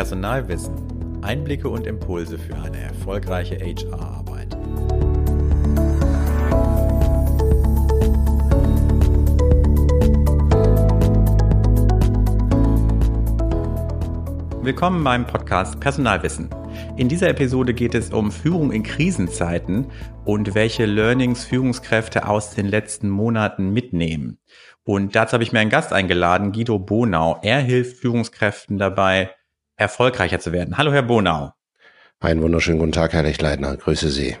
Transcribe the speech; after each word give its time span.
Personalwissen. 0.00 1.20
Einblicke 1.20 1.68
und 1.68 1.86
Impulse 1.86 2.38
für 2.38 2.56
eine 2.56 2.78
erfolgreiche 2.78 3.56
HR-Arbeit. 3.56 4.56
Willkommen 14.62 15.04
beim 15.04 15.26
Podcast 15.26 15.78
Personalwissen. 15.80 16.48
In 16.96 17.10
dieser 17.10 17.28
Episode 17.28 17.74
geht 17.74 17.94
es 17.94 18.10
um 18.10 18.32
Führung 18.32 18.72
in 18.72 18.82
Krisenzeiten 18.82 19.88
und 20.24 20.54
welche 20.54 20.86
Learnings 20.86 21.44
Führungskräfte 21.44 22.26
aus 22.26 22.54
den 22.54 22.68
letzten 22.68 23.10
Monaten 23.10 23.68
mitnehmen. 23.74 24.38
Und 24.82 25.14
dazu 25.14 25.34
habe 25.34 25.44
ich 25.44 25.52
mir 25.52 25.60
einen 25.60 25.68
Gast 25.68 25.92
eingeladen, 25.92 26.52
Guido 26.52 26.78
Bonau. 26.78 27.38
Er 27.42 27.60
hilft 27.60 27.98
Führungskräften 27.98 28.78
dabei, 28.78 29.34
erfolgreicher 29.80 30.38
zu 30.38 30.52
werden. 30.52 30.76
Hallo, 30.76 30.92
Herr 30.92 31.02
Bonau. 31.02 31.52
Einen 32.20 32.42
wunderschönen 32.42 32.78
guten 32.78 32.92
Tag, 32.92 33.14
Herr 33.14 33.24
Rechtleitner. 33.24 33.76
Grüße 33.76 34.10
Sie. 34.10 34.36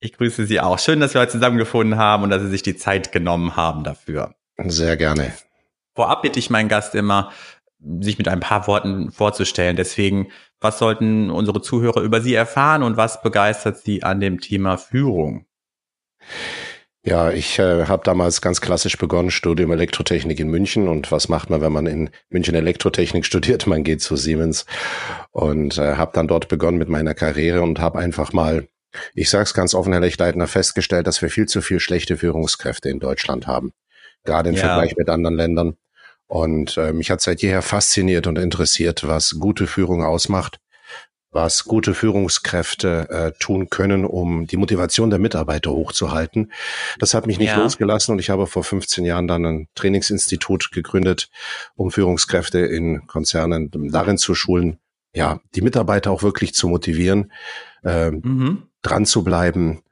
Ich 0.00 0.14
grüße 0.14 0.46
Sie 0.46 0.58
auch. 0.58 0.78
Schön, 0.78 1.00
dass 1.00 1.12
wir 1.12 1.20
heute 1.20 1.32
zusammengefunden 1.32 1.98
haben 1.98 2.22
und 2.22 2.30
dass 2.30 2.40
Sie 2.40 2.48
sich 2.48 2.62
die 2.62 2.76
Zeit 2.76 3.12
genommen 3.12 3.56
haben 3.56 3.84
dafür. 3.84 4.34
Sehr 4.56 4.96
gerne. 4.96 5.32
Vorab 5.94 6.22
bitte 6.22 6.38
ich 6.38 6.48
meinen 6.48 6.70
Gast 6.70 6.94
immer, 6.94 7.30
sich 8.00 8.16
mit 8.16 8.26
ein 8.28 8.40
paar 8.40 8.66
Worten 8.66 9.12
vorzustellen. 9.12 9.76
Deswegen, 9.76 10.28
was 10.60 10.78
sollten 10.78 11.30
unsere 11.30 11.60
Zuhörer 11.60 12.00
über 12.00 12.22
Sie 12.22 12.34
erfahren 12.34 12.82
und 12.82 12.96
was 12.96 13.20
begeistert 13.20 13.78
Sie 13.78 14.02
an 14.02 14.20
dem 14.20 14.40
Thema 14.40 14.78
Führung? 14.78 15.44
Ja, 17.02 17.30
ich 17.30 17.58
äh, 17.58 17.86
habe 17.86 18.02
damals 18.04 18.42
ganz 18.42 18.60
klassisch 18.60 18.98
begonnen, 18.98 19.30
Studium 19.30 19.72
Elektrotechnik 19.72 20.38
in 20.38 20.48
München. 20.48 20.86
Und 20.86 21.10
was 21.10 21.30
macht 21.30 21.48
man, 21.48 21.62
wenn 21.62 21.72
man 21.72 21.86
in 21.86 22.10
München 22.28 22.54
Elektrotechnik 22.54 23.24
studiert? 23.26 23.66
Man 23.66 23.84
geht 23.84 24.02
zu 24.02 24.16
Siemens 24.16 24.66
und 25.30 25.78
äh, 25.78 25.94
habe 25.94 26.12
dann 26.14 26.28
dort 26.28 26.48
begonnen 26.48 26.76
mit 26.76 26.88
meiner 26.88 27.14
Karriere 27.14 27.62
und 27.62 27.80
habe 27.80 27.98
einfach 27.98 28.34
mal, 28.34 28.68
ich 29.14 29.30
sage 29.30 29.44
es 29.44 29.54
ganz 29.54 29.72
offen, 29.72 29.92
Herr 29.92 30.02
Lechleitner, 30.02 30.46
festgestellt, 30.46 31.06
dass 31.06 31.22
wir 31.22 31.30
viel 31.30 31.46
zu 31.46 31.62
viel 31.62 31.80
schlechte 31.80 32.18
Führungskräfte 32.18 32.90
in 32.90 33.00
Deutschland 33.00 33.46
haben, 33.46 33.72
gerade 34.24 34.50
im 34.50 34.56
ja. 34.56 34.62
Vergleich 34.62 34.94
mit 34.96 35.08
anderen 35.08 35.36
Ländern. 35.36 35.76
Und 36.26 36.76
äh, 36.76 36.92
mich 36.92 37.10
hat 37.10 37.22
seit 37.22 37.40
jeher 37.40 37.62
fasziniert 37.62 38.26
und 38.26 38.38
interessiert, 38.38 39.08
was 39.08 39.36
gute 39.40 39.66
Führung 39.66 40.04
ausmacht, 40.04 40.60
was 41.32 41.64
gute 41.64 41.94
Führungskräfte 41.94 43.08
äh, 43.08 43.32
tun 43.38 43.70
können, 43.70 44.04
um 44.04 44.46
die 44.46 44.56
Motivation 44.56 45.10
der 45.10 45.18
Mitarbeiter 45.18 45.70
hochzuhalten. 45.70 46.52
Das 46.98 47.14
hat 47.14 47.26
mich 47.26 47.38
nicht 47.38 47.50
ja. 47.50 47.58
losgelassen 47.62 48.12
und 48.12 48.18
ich 48.18 48.30
habe 48.30 48.46
vor 48.46 48.64
15 48.64 49.04
Jahren 49.04 49.28
dann 49.28 49.46
ein 49.46 49.68
Trainingsinstitut 49.74 50.72
gegründet, 50.72 51.30
um 51.76 51.90
Führungskräfte 51.90 52.58
in 52.58 53.06
Konzernen 53.06 53.70
darin 53.92 54.18
zu 54.18 54.34
schulen, 54.34 54.78
ja, 55.14 55.40
die 55.54 55.62
Mitarbeiter 55.62 56.10
auch 56.10 56.22
wirklich 56.22 56.54
zu 56.54 56.68
motivieren, 56.68 57.32
äh, 57.84 58.10
mhm. 58.10 58.64
dran 58.82 59.06
zu 59.06 59.22
bleiben. 59.22 59.82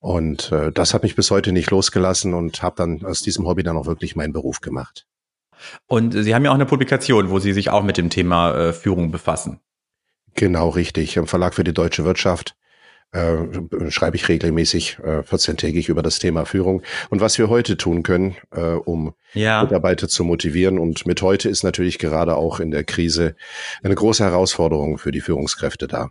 Und 0.00 0.52
äh, 0.52 0.72
das 0.72 0.94
hat 0.94 1.02
mich 1.02 1.16
bis 1.16 1.30
heute 1.30 1.52
nicht 1.52 1.70
losgelassen 1.70 2.32
und 2.32 2.62
habe 2.62 2.76
dann 2.76 3.04
aus 3.04 3.20
diesem 3.20 3.46
Hobby 3.46 3.62
dann 3.62 3.76
auch 3.76 3.86
wirklich 3.86 4.16
meinen 4.16 4.32
Beruf 4.32 4.60
gemacht. 4.60 5.06
Und 5.86 6.12
Sie 6.12 6.34
haben 6.34 6.44
ja 6.44 6.50
auch 6.50 6.56
eine 6.56 6.66
Publikation, 6.66 7.30
wo 7.30 7.40
Sie 7.40 7.52
sich 7.52 7.70
auch 7.70 7.82
mit 7.82 7.96
dem 7.96 8.10
Thema 8.10 8.54
äh, 8.54 8.72
Führung 8.72 9.10
befassen. 9.10 9.60
Genau, 10.38 10.68
richtig. 10.68 11.16
Im 11.16 11.26
Verlag 11.26 11.54
für 11.54 11.64
die 11.64 11.74
deutsche 11.74 12.04
Wirtschaft 12.04 12.54
äh, 13.10 13.38
schreibe 13.90 14.16
ich 14.16 14.28
regelmäßig 14.28 14.98
äh, 15.02 15.20
14-tägig 15.20 15.88
über 15.88 16.02
das 16.02 16.20
Thema 16.20 16.44
Führung 16.44 16.82
und 17.10 17.20
was 17.20 17.38
wir 17.38 17.48
heute 17.48 17.76
tun 17.76 18.04
können, 18.04 18.36
äh, 18.54 18.60
um 18.60 19.14
ja. 19.34 19.62
Mitarbeiter 19.62 20.08
zu 20.08 20.22
motivieren. 20.22 20.78
Und 20.78 21.06
mit 21.06 21.22
heute 21.22 21.48
ist 21.48 21.64
natürlich 21.64 21.98
gerade 21.98 22.36
auch 22.36 22.60
in 22.60 22.70
der 22.70 22.84
Krise 22.84 23.34
eine 23.82 23.96
große 23.96 24.22
Herausforderung 24.22 24.98
für 24.98 25.10
die 25.10 25.20
Führungskräfte 25.20 25.88
da. 25.88 26.10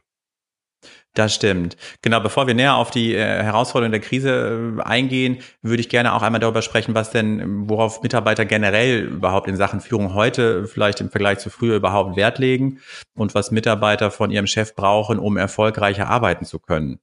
Das 1.14 1.34
stimmt. 1.34 1.78
Genau, 2.04 2.20
bevor 2.20 2.46
wir 2.46 2.54
näher 2.54 2.76
auf 2.76 2.92
die 2.92 3.16
äh, 3.16 3.42
Herausforderungen 3.42 3.92
der 3.92 4.02
Krise 4.02 4.76
äh, 4.78 4.82
eingehen, 4.84 5.40
würde 5.64 5.82
ich 5.82 5.90
gerne 5.90 6.14
auch 6.14 6.22
einmal 6.22 6.40
darüber 6.40 6.62
sprechen, 6.62 6.94
was 6.94 7.10
denn, 7.10 7.68
worauf 7.68 8.04
Mitarbeiter 8.04 8.46
generell 8.46 9.06
überhaupt 9.06 9.48
in 9.48 9.58
Sachen 9.58 9.82
Führung 9.82 10.14
heute 10.14 10.68
vielleicht 10.68 11.02
im 11.02 11.10
Vergleich 11.10 11.40
zu 11.40 11.50
früher 11.50 11.76
überhaupt 11.76 12.16
Wert 12.18 12.38
legen 12.38 12.82
und 13.16 13.34
was 13.34 13.50
Mitarbeiter 13.50 14.12
von 14.12 14.30
ihrem 14.30 14.46
Chef 14.46 14.76
brauchen, 14.76 15.18
um 15.18 15.38
erfolgreicher 15.38 16.08
arbeiten 16.08 16.46
zu 16.46 16.60
können. 16.60 17.00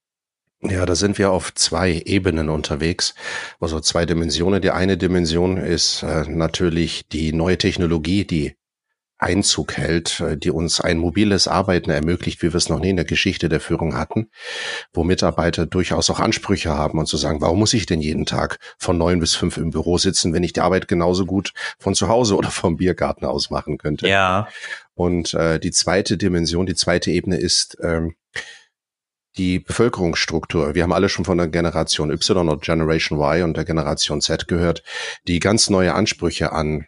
Ja, 0.62 0.86
da 0.86 0.94
sind 0.94 1.18
wir 1.18 1.30
auf 1.30 1.52
zwei 1.52 2.00
Ebenen 2.06 2.48
unterwegs, 2.48 3.14
also 3.60 3.80
zwei 3.80 4.06
Dimensionen. 4.06 4.62
Die 4.62 4.70
eine 4.70 4.96
Dimension 4.96 5.56
ist 5.56 6.04
äh, 6.04 6.24
natürlich 6.28 7.08
die 7.08 7.32
neue 7.32 7.58
Technologie, 7.58 8.24
die 8.24 8.54
Einzug 9.18 9.76
hält, 9.76 10.20
äh, 10.20 10.36
die 10.36 10.50
uns 10.50 10.80
ein 10.80 10.98
mobiles 10.98 11.48
Arbeiten 11.48 11.90
ermöglicht, 11.90 12.42
wie 12.42 12.52
wir 12.52 12.56
es 12.56 12.68
noch 12.68 12.80
nie 12.80 12.90
in 12.90 12.96
der 12.96 13.04
Geschichte 13.04 13.48
der 13.48 13.60
Führung 13.60 13.96
hatten, 13.96 14.28
wo 14.92 15.04
Mitarbeiter 15.04 15.66
durchaus 15.66 16.10
auch 16.10 16.20
Ansprüche 16.20 16.70
haben 16.70 16.98
und 16.98 17.06
zu 17.06 17.16
sagen, 17.16 17.40
warum 17.40 17.58
muss 17.58 17.74
ich 17.74 17.86
denn 17.86 18.00
jeden 18.00 18.26
Tag 18.26 18.58
von 18.78 18.98
neun 18.98 19.20
bis 19.20 19.34
fünf 19.34 19.56
im 19.56 19.70
Büro 19.70 19.98
sitzen, 19.98 20.32
wenn 20.32 20.42
ich 20.42 20.52
die 20.52 20.60
Arbeit 20.60 20.88
genauso 20.88 21.26
gut 21.26 21.52
von 21.78 21.94
zu 21.94 22.08
Hause 22.08 22.36
oder 22.36 22.50
vom 22.50 22.76
Biergarten 22.76 23.24
aus 23.24 23.50
machen 23.50 23.78
könnte? 23.78 24.08
Ja. 24.08 24.48
Und 24.94 25.34
äh, 25.34 25.58
die 25.58 25.72
zweite 25.72 26.16
Dimension, 26.16 26.66
die 26.66 26.74
zweite 26.74 27.10
Ebene 27.10 27.36
ist 27.36 27.76
ähm, 27.82 28.14
die 29.36 29.58
Bevölkerungsstruktur. 29.58 30.74
Wir 30.74 30.84
haben 30.84 30.92
alle 30.92 31.08
schon 31.08 31.24
von 31.24 31.38
der 31.38 31.48
Generation 31.48 32.10
Y 32.10 32.48
oder 32.48 32.60
Generation 32.60 33.18
Y 33.18 33.42
und 33.42 33.56
der 33.56 33.64
Generation 33.64 34.20
Z 34.20 34.46
gehört, 34.46 34.82
die 35.26 35.40
ganz 35.40 35.70
neue 35.70 35.94
Ansprüche 35.94 36.52
an 36.52 36.86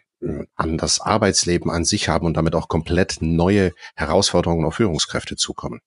an 0.55 0.77
das 0.77 0.99
Arbeitsleben 0.99 1.69
an 1.69 1.85
sich 1.85 2.09
haben 2.09 2.25
und 2.25 2.37
damit 2.37 2.55
auch 2.55 2.67
komplett 2.67 3.17
neue 3.21 3.73
Herausforderungen 3.95 4.65
auf 4.65 4.75
Führungskräfte 4.75 5.35
zukommen. 5.35 5.81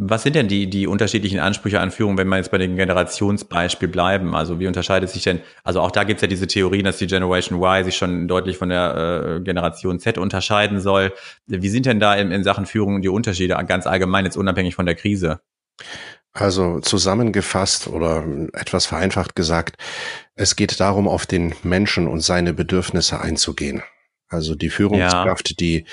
Was 0.00 0.22
sind 0.22 0.36
denn 0.36 0.46
die, 0.46 0.70
die 0.70 0.86
unterschiedlichen 0.86 1.40
Ansprüche 1.40 1.80
an 1.80 1.90
Führung, 1.90 2.18
wenn 2.18 2.28
wir 2.28 2.36
jetzt 2.36 2.52
bei 2.52 2.58
dem 2.58 2.76
Generationsbeispiel 2.76 3.88
bleiben? 3.88 4.36
Also 4.36 4.60
wie 4.60 4.68
unterscheidet 4.68 5.10
sich 5.10 5.24
denn, 5.24 5.40
also 5.64 5.80
auch 5.80 5.90
da 5.90 6.04
gibt 6.04 6.18
es 6.18 6.22
ja 6.22 6.28
diese 6.28 6.46
Theorien, 6.46 6.84
dass 6.84 6.98
die 6.98 7.08
Generation 7.08 7.58
Y 7.58 7.84
sich 7.84 7.96
schon 7.96 8.28
deutlich 8.28 8.58
von 8.58 8.68
der 8.68 9.38
äh, 9.38 9.40
Generation 9.40 9.98
Z 9.98 10.18
unterscheiden 10.18 10.78
soll. 10.78 11.12
Wie 11.46 11.68
sind 11.68 11.86
denn 11.86 11.98
da 11.98 12.14
in, 12.14 12.30
in 12.30 12.44
Sachen 12.44 12.66
Führung 12.66 13.02
die 13.02 13.08
Unterschiede, 13.08 13.54
ganz 13.66 13.88
allgemein, 13.88 14.24
jetzt 14.24 14.36
unabhängig 14.36 14.76
von 14.76 14.86
der 14.86 14.94
Krise? 14.94 15.40
Also 16.38 16.78
zusammengefasst 16.78 17.88
oder 17.88 18.24
etwas 18.52 18.86
vereinfacht 18.86 19.34
gesagt, 19.34 19.76
es 20.36 20.54
geht 20.54 20.78
darum, 20.78 21.08
auf 21.08 21.26
den 21.26 21.52
Menschen 21.64 22.06
und 22.06 22.20
seine 22.20 22.54
Bedürfnisse 22.54 23.20
einzugehen. 23.20 23.82
Also 24.28 24.54
die 24.54 24.70
Führungskraft, 24.70 25.50
ja. 25.50 25.56
die 25.58 25.84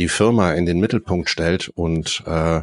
die 0.00 0.08
Firma 0.08 0.54
in 0.54 0.66
den 0.66 0.80
Mittelpunkt 0.80 1.30
stellt 1.30 1.68
und 1.68 2.24
äh, 2.26 2.62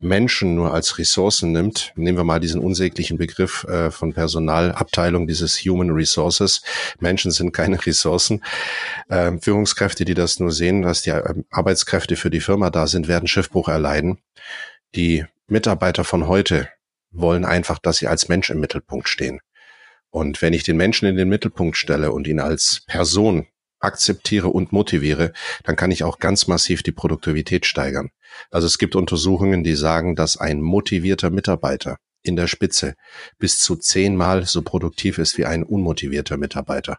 Menschen 0.00 0.54
nur 0.54 0.72
als 0.72 0.96
Ressourcen 0.98 1.52
nimmt, 1.52 1.92
nehmen 1.96 2.16
wir 2.16 2.24
mal 2.24 2.40
diesen 2.40 2.60
unsäglichen 2.62 3.18
Begriff 3.18 3.64
äh, 3.64 3.90
von 3.90 4.14
Personalabteilung, 4.14 5.26
dieses 5.26 5.58
Human 5.58 5.90
Resources. 5.90 6.62
Menschen 7.00 7.32
sind 7.32 7.52
keine 7.52 7.84
Ressourcen. 7.86 8.42
Äh, 9.08 9.32
Führungskräfte, 9.42 10.06
die 10.06 10.14
das 10.14 10.40
nur 10.40 10.52
sehen, 10.52 10.82
dass 10.82 11.02
die 11.02 11.10
äh, 11.10 11.34
Arbeitskräfte 11.50 12.16
für 12.16 12.30
die 12.30 12.40
Firma 12.40 12.70
da 12.70 12.86
sind, 12.86 13.08
werden 13.08 13.26
Schiffbruch 13.26 13.68
erleiden. 13.68 14.18
Die 14.94 15.26
Mitarbeiter 15.48 16.04
von 16.04 16.28
heute 16.28 16.68
wollen 17.10 17.44
einfach, 17.44 17.78
dass 17.78 17.98
sie 17.98 18.08
als 18.08 18.28
Mensch 18.28 18.50
im 18.50 18.60
Mittelpunkt 18.60 19.08
stehen. 19.08 19.40
Und 20.10 20.40
wenn 20.40 20.52
ich 20.52 20.62
den 20.62 20.76
Menschen 20.76 21.06
in 21.08 21.16
den 21.16 21.28
Mittelpunkt 21.28 21.76
stelle 21.76 22.12
und 22.12 22.26
ihn 22.26 22.40
als 22.40 22.82
Person 22.86 23.46
akzeptiere 23.80 24.48
und 24.48 24.72
motiviere, 24.72 25.32
dann 25.64 25.76
kann 25.76 25.90
ich 25.90 26.02
auch 26.02 26.18
ganz 26.18 26.46
massiv 26.46 26.82
die 26.82 26.92
Produktivität 26.92 27.66
steigern. 27.66 28.10
Also 28.50 28.66
es 28.66 28.78
gibt 28.78 28.96
Untersuchungen, 28.96 29.62
die 29.62 29.74
sagen, 29.74 30.16
dass 30.16 30.36
ein 30.36 30.60
motivierter 30.60 31.30
Mitarbeiter 31.30 31.98
in 32.22 32.36
der 32.36 32.48
Spitze 32.48 32.94
bis 33.38 33.60
zu 33.60 33.76
zehnmal 33.76 34.46
so 34.46 34.62
produktiv 34.62 35.18
ist 35.18 35.38
wie 35.38 35.44
ein 35.44 35.62
unmotivierter 35.62 36.36
Mitarbeiter. 36.36 36.98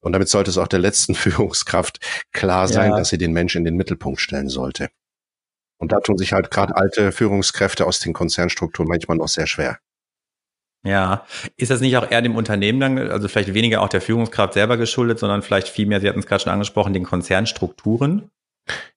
Und 0.00 0.12
damit 0.12 0.28
sollte 0.28 0.50
es 0.50 0.58
auch 0.58 0.68
der 0.68 0.80
letzten 0.80 1.14
Führungskraft 1.14 1.98
klar 2.32 2.68
sein, 2.68 2.90
ja. 2.90 2.98
dass 2.98 3.08
sie 3.08 3.18
den 3.18 3.32
Menschen 3.32 3.58
in 3.58 3.64
den 3.64 3.76
Mittelpunkt 3.76 4.20
stellen 4.20 4.48
sollte. 4.48 4.90
Und 5.84 5.92
da 5.92 6.00
tun 6.00 6.16
sich 6.16 6.32
halt 6.32 6.50
gerade 6.50 6.74
alte 6.76 7.12
Führungskräfte 7.12 7.84
aus 7.86 8.00
den 8.00 8.14
Konzernstrukturen 8.14 8.88
manchmal 8.88 9.18
noch 9.18 9.28
sehr 9.28 9.46
schwer. 9.46 9.80
Ja, 10.82 11.26
ist 11.58 11.70
das 11.70 11.82
nicht 11.82 11.94
auch 11.98 12.10
eher 12.10 12.22
dem 12.22 12.36
Unternehmen 12.36 12.80
dann, 12.80 12.96
also 12.96 13.28
vielleicht 13.28 13.52
weniger 13.52 13.82
auch 13.82 13.90
der 13.90 14.00
Führungskraft 14.00 14.54
selber 14.54 14.78
geschuldet, 14.78 15.18
sondern 15.18 15.42
vielleicht 15.42 15.68
vielmehr, 15.68 16.00
Sie 16.00 16.08
hatten 16.08 16.20
es 16.20 16.26
gerade 16.26 16.42
schon 16.42 16.52
angesprochen, 16.54 16.94
den 16.94 17.04
Konzernstrukturen? 17.04 18.30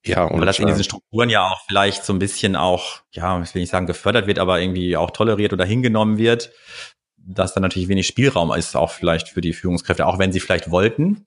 Ja, 0.02 0.24
und 0.24 0.40
weil 0.40 0.46
das 0.46 0.58
in 0.58 0.66
diesen 0.66 0.82
Strukturen 0.82 1.28
ja 1.28 1.46
auch 1.46 1.60
vielleicht 1.68 2.06
so 2.06 2.14
ein 2.14 2.18
bisschen 2.18 2.56
auch, 2.56 3.02
ja, 3.12 3.38
ich 3.42 3.54
will 3.54 3.60
nicht 3.60 3.70
sagen 3.70 3.86
gefördert 3.86 4.26
wird, 4.26 4.38
aber 4.38 4.58
irgendwie 4.58 4.96
auch 4.96 5.10
toleriert 5.10 5.52
oder 5.52 5.66
hingenommen 5.66 6.16
wird, 6.16 6.52
dass 7.18 7.52
da 7.52 7.60
natürlich 7.60 7.88
wenig 7.88 8.06
Spielraum 8.06 8.50
ist, 8.54 8.76
auch 8.76 8.92
vielleicht 8.92 9.28
für 9.28 9.42
die 9.42 9.52
Führungskräfte, 9.52 10.06
auch 10.06 10.18
wenn 10.18 10.32
sie 10.32 10.40
vielleicht 10.40 10.70
wollten, 10.70 11.26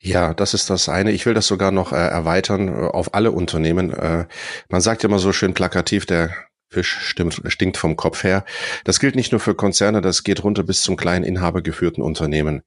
ja, 0.00 0.34
das 0.34 0.54
ist 0.54 0.70
das 0.70 0.88
eine. 0.88 1.12
Ich 1.12 1.26
will 1.26 1.34
das 1.34 1.46
sogar 1.46 1.70
noch 1.70 1.92
äh, 1.92 1.96
erweitern 1.96 2.68
äh, 2.68 2.86
auf 2.86 3.14
alle 3.14 3.32
Unternehmen. 3.32 3.92
Äh, 3.92 4.26
man 4.68 4.80
sagt 4.80 5.02
ja 5.02 5.08
immer 5.08 5.18
so 5.18 5.32
schön 5.32 5.54
plakativ, 5.54 6.06
der 6.06 6.30
Fisch 6.70 6.98
stimmt, 7.00 7.40
stinkt 7.46 7.78
vom 7.78 7.96
Kopf 7.96 8.24
her. 8.24 8.44
Das 8.84 9.00
gilt 9.00 9.16
nicht 9.16 9.32
nur 9.32 9.40
für 9.40 9.54
Konzerne, 9.54 10.02
das 10.02 10.22
geht 10.22 10.44
runter 10.44 10.64
bis 10.64 10.82
zum 10.82 10.96
kleinen 10.96 11.24
inhabergeführten 11.24 12.02
Unternehmen. 12.02 12.62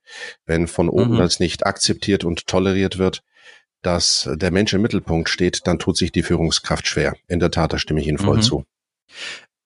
Wenn 0.46 0.68
von 0.68 0.90
oben 0.90 1.14
mhm. 1.14 1.18
das 1.18 1.40
nicht 1.40 1.66
akzeptiert 1.66 2.24
und 2.24 2.48
toleriert 2.48 2.98
wird, 2.98 3.22
dass 3.84 4.30
der 4.34 4.52
Mensch 4.52 4.74
im 4.74 4.82
Mittelpunkt 4.82 5.30
steht, 5.30 5.62
dann 5.66 5.80
tut 5.80 5.98
sich 5.98 6.12
die 6.12 6.24
Führungskraft 6.24 6.88
schwer. 6.88 7.16
In 7.28 7.40
der 7.40 7.52
Tat, 7.52 7.74
da 7.74 7.78
stimme 7.78 8.02
ich 8.02 8.08
Ihnen 8.08 8.18
voll 8.18 8.38
mhm. 8.38 8.42
zu. 8.42 8.66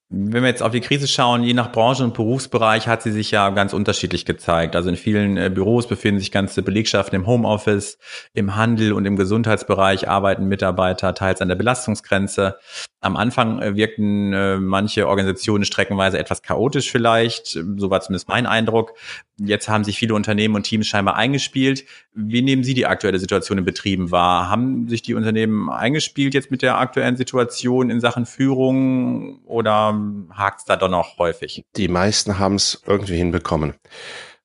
Wenn 0.09 0.43
wir 0.43 0.49
jetzt 0.49 0.61
auf 0.61 0.71
die 0.71 0.81
Krise 0.81 1.07
schauen, 1.07 1.41
je 1.41 1.55
nach 1.55 1.71
Branche 1.71 2.03
und 2.03 2.13
Berufsbereich 2.13 2.87
hat 2.87 3.01
sie 3.01 3.11
sich 3.11 3.31
ja 3.31 3.49
ganz 3.49 3.73
unterschiedlich 3.73 4.23
gezeigt. 4.23 4.75
Also 4.75 4.89
in 4.89 4.97
vielen 4.97 5.35
äh, 5.35 5.49
Büros 5.49 5.87
befinden 5.87 6.19
sich 6.19 6.31
ganze 6.31 6.61
Belegschaften 6.61 7.15
im 7.19 7.25
Homeoffice, 7.25 7.97
im 8.35 8.55
Handel 8.55 8.93
und 8.93 9.05
im 9.05 9.15
Gesundheitsbereich 9.15 10.07
arbeiten 10.07 10.45
Mitarbeiter 10.45 11.15
teils 11.15 11.41
an 11.41 11.47
der 11.47 11.55
Belastungsgrenze. 11.55 12.57
Am 13.01 13.17
Anfang 13.17 13.59
äh, 13.61 13.75
wirkten 13.75 14.31
äh, 14.33 14.57
manche 14.57 15.07
Organisationen 15.07 15.65
streckenweise 15.65 16.19
etwas 16.19 16.43
chaotisch 16.43 16.91
vielleicht, 16.91 17.47
so 17.47 17.89
war 17.89 18.01
zumindest 18.01 18.29
mein 18.29 18.45
Eindruck. 18.45 18.93
Jetzt 19.37 19.69
haben 19.69 19.83
sich 19.83 19.97
viele 19.97 20.13
Unternehmen 20.13 20.55
und 20.55 20.63
Teams 20.63 20.87
scheinbar 20.87 21.15
eingespielt. 21.15 21.83
Wie 22.13 22.41
nehmen 22.41 22.63
Sie 22.63 22.73
die 22.73 22.85
aktuelle 22.85 23.19
Situation 23.19 23.57
in 23.57 23.65
Betrieben 23.65 24.09
wahr? 24.09 24.49
Haben 24.49 24.87
sich 24.87 25.01
die 25.01 25.13
Unternehmen 25.13 25.69
eingespielt 25.69 26.33
jetzt 26.33 26.51
mit 26.51 26.61
der 26.61 26.77
aktuellen 26.77 27.17
Situation 27.17 27.89
in 27.89 27.99
Sachen 27.99 28.25
Führung 28.25 29.41
oder 29.45 29.93
hakt 30.33 30.59
es 30.59 30.65
da 30.65 30.75
doch 30.75 30.89
noch 30.89 31.17
häufig? 31.17 31.63
Die 31.75 31.87
meisten 31.87 32.39
haben 32.39 32.55
es 32.55 32.81
irgendwie 32.85 33.17
hinbekommen. 33.17 33.75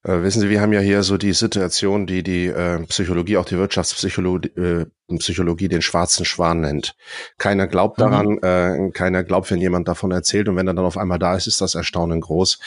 Äh, 0.03 0.23
wissen 0.23 0.41
Sie, 0.41 0.49
wir 0.49 0.61
haben 0.61 0.73
ja 0.73 0.81
hier 0.81 1.03
so 1.03 1.19
die 1.19 1.33
Situation, 1.33 2.07
die 2.07 2.23
die 2.23 2.47
äh, 2.47 2.85
Psychologie, 2.87 3.37
auch 3.37 3.45
die 3.45 3.59
Wirtschaftspsychologie, 3.59 4.49
äh, 4.49 4.87
Psychologie 5.19 5.69
den 5.69 5.83
schwarzen 5.83 6.25
Schwan 6.25 6.61
nennt. 6.61 6.95
Keiner 7.39 7.67
glaubt 7.67 7.99
mhm. 7.99 8.03
daran, 8.03 8.27
mhm. 8.29 8.89
äh, 8.89 8.91
keiner 8.93 9.25
glaubt, 9.25 9.51
wenn 9.51 9.61
jemand 9.61 9.89
davon 9.89 10.11
erzählt 10.11 10.49
und 10.49 10.57
wenn 10.57 10.67
er 10.67 10.75
dann 10.75 10.85
auf 10.85 10.97
einmal 10.97 11.19
da 11.19 11.35
ist, 11.35 11.47
ist 11.47 11.61
das 11.61 11.75
Erstaunen 11.75 12.21
groß. 12.21 12.59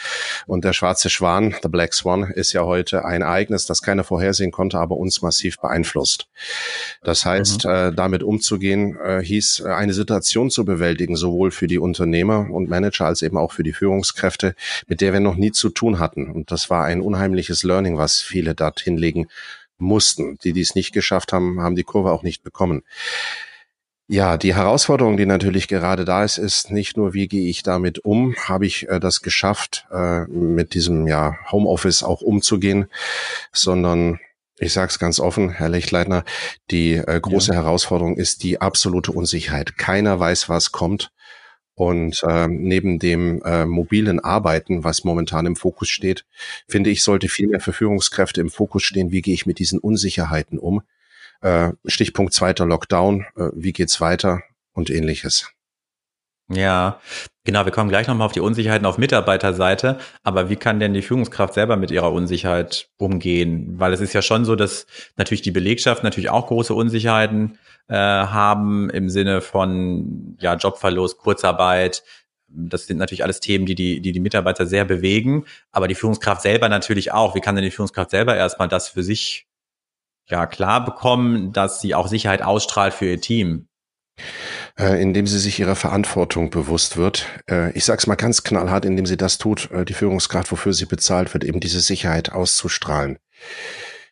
Und 0.47 0.65
der 0.65 0.73
schwarze 0.73 1.09
Schwan, 1.09 1.55
the 1.61 1.69
Black 1.69 1.93
Swan, 1.93 2.23
ist 2.23 2.53
ja 2.53 2.63
heute 2.63 3.05
ein 3.05 3.21
Ereignis, 3.21 3.65
das 3.65 3.81
keiner 3.81 4.03
vorhersehen 4.03 4.51
konnte, 4.51 4.79
aber 4.79 4.97
uns 4.97 5.21
massiv 5.21 5.59
beeinflusst. 5.59 6.27
Das 7.03 7.25
heißt, 7.25 7.65
mhm. 7.65 7.71
äh, 7.71 7.91
damit 7.91 8.23
umzugehen, 8.23 8.97
äh, 8.97 9.21
hieß, 9.23 9.61
äh, 9.65 9.69
eine 9.69 9.93
Situation 9.93 10.49
zu 10.49 10.65
bewältigen, 10.65 11.15
sowohl 11.15 11.51
für 11.51 11.67
die 11.67 11.79
Unternehmer 11.79 12.49
und 12.49 12.69
Manager 12.69 13.05
als 13.05 13.21
eben 13.21 13.37
auch 13.37 13.51
für 13.51 13.63
die 13.63 13.73
Führungskräfte, 13.73 14.55
mit 14.87 15.01
der 15.01 15.13
wir 15.13 15.19
noch 15.19 15.35
nie 15.35 15.51
zu 15.51 15.69
tun 15.69 15.99
hatten. 15.99 16.31
Und 16.31 16.51
das 16.51 16.69
war 16.69 16.85
ein 16.85 17.01
unheimliches 17.01 17.63
Learning, 17.63 17.97
was 17.97 18.21
viele 18.21 18.55
dort 18.55 18.79
hinlegen 18.79 19.27
mussten. 19.83 20.37
Die, 20.43 20.53
die 20.53 20.61
es 20.61 20.75
nicht 20.75 20.93
geschafft 20.93 21.33
haben, 21.33 21.61
haben 21.61 21.75
die 21.75 21.83
Kurve 21.83 22.11
auch 22.11 22.23
nicht 22.23 22.43
bekommen. 22.43 22.83
Ja, 24.07 24.37
die 24.37 24.53
Herausforderung, 24.53 25.15
die 25.15 25.25
natürlich 25.25 25.67
gerade 25.67 26.03
da 26.03 26.23
ist, 26.23 26.37
ist 26.37 26.71
nicht 26.71 26.97
nur, 26.97 27.13
wie 27.13 27.27
gehe 27.27 27.49
ich 27.49 27.63
damit 27.63 27.99
um, 27.99 28.35
habe 28.35 28.65
ich 28.65 28.89
äh, 28.89 28.99
das 28.99 29.21
geschafft, 29.21 29.85
äh, 29.91 30.25
mit 30.25 30.73
diesem 30.73 31.07
ja, 31.07 31.37
Homeoffice 31.51 32.03
auch 32.03 32.21
umzugehen, 32.21 32.87
sondern 33.53 34.19
ich 34.59 34.73
sage 34.73 34.89
es 34.89 34.99
ganz 34.99 35.19
offen, 35.19 35.49
Herr 35.49 35.69
Lechtleitner, 35.69 36.25
die 36.69 36.93
äh, 36.93 37.19
große 37.19 37.53
ja. 37.53 37.61
Herausforderung 37.61 38.17
ist 38.17 38.43
die 38.43 38.61
absolute 38.61 39.11
Unsicherheit. 39.11 39.77
Keiner 39.77 40.19
weiß, 40.19 40.49
was 40.49 40.71
kommt. 40.71 41.11
Und 41.75 42.23
äh, 42.23 42.47
neben 42.47 42.99
dem 42.99 43.41
äh, 43.43 43.65
mobilen 43.65 44.19
Arbeiten, 44.19 44.83
was 44.83 45.03
momentan 45.03 45.45
im 45.47 45.55
Fokus 45.55 45.89
steht, 45.89 46.25
finde 46.67 46.91
ich, 46.91 47.01
sollte 47.01 47.29
viel 47.29 47.47
mehr 47.47 47.59
für 47.59 47.73
Führungskräfte 47.73 48.41
im 48.41 48.49
Fokus 48.49 48.83
stehen, 48.83 49.11
wie 49.11 49.21
gehe 49.21 49.33
ich 49.33 49.45
mit 49.45 49.59
diesen 49.59 49.79
Unsicherheiten 49.79 50.59
um. 50.59 50.83
Äh, 51.41 51.71
Stichpunkt 51.85 52.33
zweiter 52.33 52.65
Lockdown, 52.65 53.25
äh, 53.35 53.49
wie 53.53 53.73
geht's 53.73 53.99
weiter 53.99 54.43
und 54.73 54.89
ähnliches. 54.89 55.51
Ja, 56.49 56.99
genau. 57.45 57.65
Wir 57.65 57.71
kommen 57.71 57.89
gleich 57.89 58.07
nochmal 58.07 58.25
auf 58.25 58.33
die 58.33 58.41
Unsicherheiten 58.41 58.85
auf 58.85 58.97
Mitarbeiterseite. 58.97 59.97
Aber 60.23 60.49
wie 60.49 60.55
kann 60.55 60.79
denn 60.79 60.93
die 60.93 61.01
Führungskraft 61.01 61.53
selber 61.53 61.77
mit 61.77 61.89
ihrer 61.89 62.11
Unsicherheit 62.11 62.89
umgehen? 62.97 63.79
Weil 63.79 63.93
es 63.93 64.01
ist 64.01 64.13
ja 64.13 64.21
schon 64.21 64.45
so, 64.45 64.55
dass 64.55 64.85
natürlich 65.15 65.41
die 65.41 65.51
Belegschaft 65.51 66.03
natürlich 66.03 66.29
auch 66.29 66.47
große 66.47 66.73
Unsicherheiten 66.73 67.57
äh, 67.87 67.95
haben 67.95 68.89
im 68.89 69.09
Sinne 69.09 69.41
von 69.41 70.37
ja 70.39 70.55
Jobverlust, 70.55 71.17
Kurzarbeit. 71.17 72.03
Das 72.47 72.87
sind 72.87 72.97
natürlich 72.97 73.23
alles 73.23 73.39
Themen, 73.39 73.65
die 73.65 73.75
die, 73.75 74.01
die 74.01 74.11
die 74.11 74.19
Mitarbeiter 74.19 74.67
sehr 74.67 74.85
bewegen, 74.85 75.45
aber 75.71 75.87
die 75.87 75.95
Führungskraft 75.95 76.41
selber 76.41 76.69
natürlich 76.69 77.11
auch. 77.11 77.35
Wie 77.35 77.41
kann 77.41 77.55
denn 77.55 77.63
die 77.65 77.71
Führungskraft 77.71 78.11
selber 78.11 78.35
erstmal 78.35 78.67
das 78.67 78.89
für 78.89 79.01
sich 79.01 79.47
ja 80.29 80.45
klar 80.45 80.85
bekommen, 80.85 81.51
dass 81.51 81.81
sie 81.81 81.95
auch 81.95 82.07
Sicherheit 82.07 82.43
ausstrahlt 82.43 82.93
für 82.93 83.05
ihr 83.05 83.21
Team? 83.21 83.67
Äh, 84.79 85.01
indem 85.01 85.27
sie 85.27 85.39
sich 85.39 85.59
ihrer 85.59 85.75
Verantwortung 85.75 86.49
bewusst 86.49 86.97
wird. 86.97 87.27
Äh, 87.49 87.71
ich 87.73 87.85
sage 87.85 87.99
es 87.99 88.07
mal 88.07 88.15
ganz 88.15 88.43
knallhart, 88.43 88.85
indem 88.85 89.05
sie 89.05 89.17
das 89.17 89.37
tut, 89.37 89.69
äh, 89.71 89.85
die 89.85 89.93
Führungskraft, 89.93 90.51
wofür 90.51 90.73
sie 90.73 90.85
bezahlt 90.85 91.33
wird, 91.33 91.43
eben 91.43 91.59
diese 91.59 91.79
Sicherheit 91.79 92.31
auszustrahlen. 92.31 93.19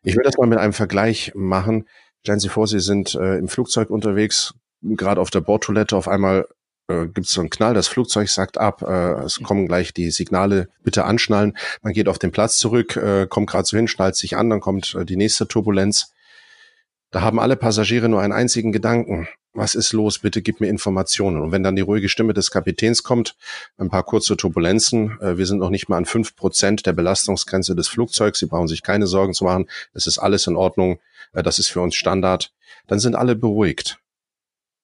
Ich 0.03 0.15
will 0.15 0.23
das 0.23 0.37
mal 0.37 0.47
mit 0.47 0.59
einem 0.59 0.73
Vergleich 0.73 1.31
machen. 1.35 1.87
Stellen 2.21 2.39
Sie 2.39 2.49
vor, 2.49 2.67
Sie 2.67 2.79
sind 2.79 3.15
im 3.15 3.47
Flugzeug 3.47 3.89
unterwegs, 3.89 4.53
gerade 4.81 5.19
auf 5.19 5.31
der 5.31 5.41
Bordtoilette, 5.41 5.95
auf 5.95 6.07
einmal 6.07 6.45
gibt 6.87 7.27
es 7.27 7.33
so 7.33 7.41
einen 7.41 7.49
Knall, 7.49 7.73
das 7.73 7.87
Flugzeug 7.87 8.29
sagt 8.29 8.57
ab, 8.57 8.81
äh, 8.81 9.23
es 9.23 9.41
kommen 9.41 9.67
gleich 9.67 9.93
die 9.93 10.11
Signale, 10.11 10.67
bitte 10.83 11.05
anschnallen. 11.05 11.57
Man 11.81 11.93
geht 11.93 12.07
auf 12.07 12.19
den 12.19 12.31
Platz 12.31 12.57
zurück, 12.57 12.95
äh, 12.95 13.27
kommt 13.27 13.49
gerade 13.49 13.65
so 13.65 13.77
hin, 13.77 13.87
schnallt 13.87 14.15
sich 14.15 14.35
an, 14.35 14.49
dann 14.49 14.59
kommt 14.59 14.95
äh, 14.95 15.05
die 15.05 15.15
nächste 15.15 15.47
Turbulenz. 15.47 16.11
Da 17.11 17.21
haben 17.21 17.39
alle 17.39 17.55
Passagiere 17.55 18.09
nur 18.09 18.21
einen 18.21 18.33
einzigen 18.33 18.71
Gedanken. 18.71 19.27
Was 19.53 19.75
ist 19.75 19.91
los? 19.91 20.19
Bitte 20.19 20.41
gib 20.41 20.61
mir 20.61 20.67
Informationen. 20.67 21.41
Und 21.41 21.51
wenn 21.51 21.63
dann 21.63 21.75
die 21.75 21.81
ruhige 21.81 22.07
Stimme 22.07 22.33
des 22.33 22.51
Kapitäns 22.51 23.03
kommt, 23.03 23.35
ein 23.77 23.89
paar 23.89 24.03
kurze 24.03 24.37
Turbulenzen, 24.37 25.19
äh, 25.19 25.37
wir 25.37 25.45
sind 25.45 25.59
noch 25.59 25.69
nicht 25.69 25.89
mal 25.89 25.97
an 25.97 26.05
fünf 26.05 26.35
Prozent 26.35 26.85
der 26.85 26.93
Belastungsgrenze 26.93 27.75
des 27.75 27.87
Flugzeugs, 27.89 28.39
Sie 28.39 28.45
brauchen 28.45 28.67
sich 28.67 28.81
keine 28.81 29.07
Sorgen 29.07 29.33
zu 29.33 29.43
machen, 29.43 29.67
es 29.93 30.07
ist 30.07 30.19
alles 30.19 30.47
in 30.47 30.55
Ordnung, 30.55 30.99
äh, 31.33 31.43
das 31.43 31.59
ist 31.59 31.67
für 31.67 31.81
uns 31.81 31.95
Standard, 31.95 32.53
dann 32.87 32.99
sind 32.99 33.15
alle 33.15 33.35
beruhigt. 33.35 33.99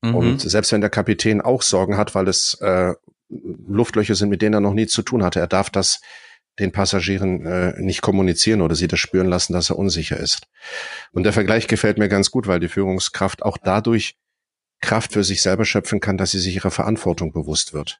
Mhm. 0.01 0.15
Und 0.15 0.41
selbst 0.41 0.71
wenn 0.71 0.81
der 0.81 0.89
Kapitän 0.89 1.41
auch 1.41 1.61
Sorgen 1.61 1.97
hat, 1.97 2.13
weil 2.13 2.27
es 2.27 2.55
äh, 2.55 2.93
Luftlöcher 3.29 4.15
sind, 4.15 4.29
mit 4.29 4.41
denen 4.41 4.55
er 4.55 4.61
noch 4.61 4.73
nie 4.73 4.87
zu 4.87 5.01
tun 5.01 5.23
hatte, 5.23 5.39
er 5.39 5.47
darf 5.47 5.69
das 5.69 6.01
den 6.59 6.71
Passagieren 6.71 7.45
äh, 7.45 7.79
nicht 7.79 8.01
kommunizieren 8.01 8.61
oder 8.61 8.75
sie 8.75 8.87
das 8.87 8.99
spüren 8.99 9.27
lassen, 9.27 9.53
dass 9.53 9.69
er 9.69 9.77
unsicher 9.77 10.17
ist. 10.17 10.47
Und 11.11 11.23
der 11.23 11.33
Vergleich 11.33 11.67
gefällt 11.67 11.99
mir 11.99 12.09
ganz 12.09 12.31
gut, 12.31 12.47
weil 12.47 12.59
die 12.59 12.67
Führungskraft 12.67 13.43
auch 13.43 13.57
dadurch 13.57 14.15
Kraft 14.81 15.13
für 15.13 15.23
sich 15.23 15.41
selber 15.41 15.65
schöpfen 15.65 15.99
kann, 15.99 16.17
dass 16.17 16.31
sie 16.31 16.39
sich 16.39 16.55
ihrer 16.55 16.71
Verantwortung 16.71 17.31
bewusst 17.31 17.73
wird. 17.73 17.99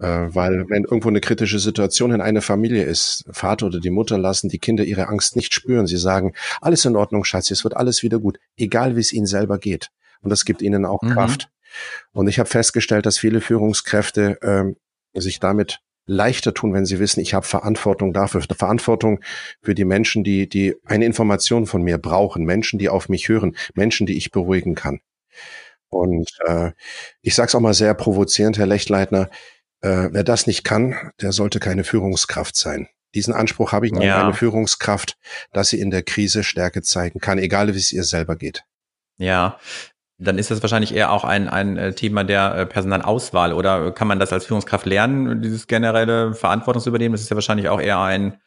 Äh, 0.00 0.28
weil 0.28 0.64
wenn 0.68 0.84
irgendwo 0.84 1.08
eine 1.08 1.20
kritische 1.20 1.58
Situation 1.58 2.12
in 2.12 2.20
einer 2.20 2.42
Familie 2.42 2.84
ist, 2.84 3.24
Vater 3.30 3.66
oder 3.66 3.80
die 3.80 3.90
Mutter 3.90 4.16
lassen 4.16 4.48
die 4.48 4.58
Kinder 4.58 4.84
ihre 4.84 5.08
Angst 5.08 5.34
nicht 5.34 5.52
spüren. 5.52 5.86
Sie 5.86 5.96
sagen, 5.96 6.34
alles 6.60 6.84
in 6.84 6.96
Ordnung, 6.96 7.24
Schatz, 7.24 7.50
es 7.50 7.64
wird 7.64 7.76
alles 7.76 8.02
wieder 8.02 8.20
gut, 8.20 8.38
egal 8.56 8.94
wie 8.94 9.00
es 9.00 9.12
ihnen 9.12 9.26
selber 9.26 9.58
geht. 9.58 9.90
Und 10.20 10.30
das 10.30 10.44
gibt 10.44 10.62
ihnen 10.62 10.84
auch 10.84 11.02
mhm. 11.02 11.10
Kraft. 11.10 11.48
Und 12.12 12.28
ich 12.28 12.38
habe 12.38 12.48
festgestellt, 12.48 13.06
dass 13.06 13.18
viele 13.18 13.40
Führungskräfte 13.40 14.40
äh, 14.40 15.20
sich 15.20 15.40
damit 15.40 15.80
leichter 16.06 16.54
tun, 16.54 16.72
wenn 16.72 16.86
sie 16.86 16.98
wissen, 17.00 17.20
ich 17.20 17.34
habe 17.34 17.46
Verantwortung 17.46 18.12
dafür, 18.12 18.40
Verantwortung 18.40 19.20
für 19.60 19.74
die 19.74 19.84
Menschen, 19.84 20.24
die, 20.24 20.48
die 20.48 20.74
eine 20.86 21.04
Information 21.04 21.66
von 21.66 21.82
mir 21.82 21.98
brauchen, 21.98 22.44
Menschen, 22.44 22.78
die 22.78 22.88
auf 22.88 23.08
mich 23.08 23.28
hören, 23.28 23.56
Menschen, 23.74 24.06
die 24.06 24.16
ich 24.16 24.30
beruhigen 24.30 24.74
kann. 24.74 25.00
Und 25.90 26.30
äh, 26.46 26.72
ich 27.22 27.34
sage 27.34 27.48
es 27.48 27.54
auch 27.54 27.60
mal 27.60 27.74
sehr 27.74 27.94
provozierend, 27.94 28.58
Herr 28.58 28.66
Lechtleitner, 28.66 29.30
äh, 29.80 30.08
wer 30.10 30.24
das 30.24 30.46
nicht 30.46 30.64
kann, 30.64 31.12
der 31.20 31.32
sollte 31.32 31.60
keine 31.60 31.84
Führungskraft 31.84 32.56
sein. 32.56 32.88
Diesen 33.14 33.32
Anspruch 33.32 33.72
habe 33.72 33.86
ich 33.86 33.92
an 33.94 34.02
ja. 34.02 34.22
eine 34.22 34.34
Führungskraft, 34.34 35.16
dass 35.52 35.70
sie 35.70 35.80
in 35.80 35.90
der 35.90 36.02
Krise 36.02 36.44
Stärke 36.44 36.82
zeigen 36.82 37.20
kann, 37.20 37.38
egal 37.38 37.72
wie 37.74 37.78
es 37.78 37.92
ihr 37.92 38.04
selber 38.04 38.36
geht. 38.36 38.64
Ja, 39.16 39.58
dann 40.18 40.36
ist 40.36 40.50
das 40.50 40.62
wahrscheinlich 40.62 40.94
eher 40.94 41.12
auch 41.12 41.24
ein, 41.24 41.48
ein 41.48 41.76
äh, 41.76 41.94
Thema 41.94 42.24
der 42.24 42.54
äh, 42.54 42.66
Personalauswahl 42.66 43.52
oder 43.52 43.92
kann 43.92 44.08
man 44.08 44.18
das 44.18 44.32
als 44.32 44.46
Führungskraft 44.46 44.84
lernen, 44.84 45.42
dieses 45.42 45.68
generelle 45.68 46.34
Verantwortungsübernehmen? 46.34 47.12
Das 47.12 47.22
ist 47.22 47.30
ja 47.30 47.36
wahrscheinlich 47.36 47.68
auch 47.68 47.80
eher 47.80 48.00
ein 48.00 48.40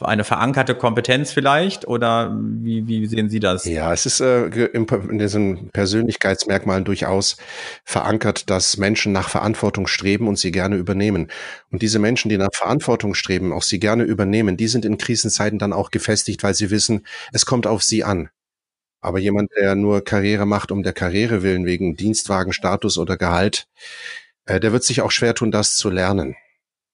eine 0.00 0.24
verankerte 0.24 0.74
Kompetenz 0.74 1.32
vielleicht 1.32 1.86
oder 1.86 2.36
wie, 2.40 2.86
wie 2.86 3.06
sehen 3.06 3.28
Sie 3.28 3.40
das? 3.40 3.64
Ja, 3.64 3.92
es 3.92 4.06
ist 4.06 4.20
äh, 4.20 4.46
in 4.46 5.18
diesen 5.18 5.70
Persönlichkeitsmerkmalen 5.70 6.84
durchaus 6.84 7.36
verankert, 7.84 8.48
dass 8.50 8.76
Menschen 8.76 9.12
nach 9.12 9.28
Verantwortung 9.28 9.86
streben 9.86 10.28
und 10.28 10.38
sie 10.38 10.52
gerne 10.52 10.76
übernehmen. 10.76 11.28
Und 11.70 11.82
diese 11.82 11.98
Menschen, 11.98 12.28
die 12.28 12.38
nach 12.38 12.54
Verantwortung 12.54 13.14
streben, 13.14 13.52
auch 13.52 13.62
sie 13.62 13.80
gerne 13.80 14.04
übernehmen, 14.04 14.56
die 14.56 14.68
sind 14.68 14.84
in 14.84 14.98
Krisenzeiten 14.98 15.58
dann 15.58 15.72
auch 15.72 15.90
gefestigt, 15.90 16.42
weil 16.42 16.54
sie 16.54 16.70
wissen, 16.70 17.04
es 17.32 17.46
kommt 17.46 17.66
auf 17.66 17.82
sie 17.82 18.04
an. 18.04 18.30
Aber 19.00 19.18
jemand, 19.18 19.50
der 19.56 19.74
nur 19.74 20.04
Karriere 20.04 20.46
macht 20.46 20.72
um 20.72 20.82
der 20.82 20.92
Karriere 20.92 21.42
willen, 21.42 21.66
wegen 21.66 21.96
Dienstwagen, 21.96 22.52
Status 22.52 22.98
oder 22.98 23.16
Gehalt, 23.16 23.68
äh, 24.46 24.60
der 24.60 24.72
wird 24.72 24.84
sich 24.84 25.02
auch 25.02 25.10
schwer 25.10 25.34
tun, 25.34 25.50
das 25.50 25.76
zu 25.76 25.90
lernen. 25.90 26.36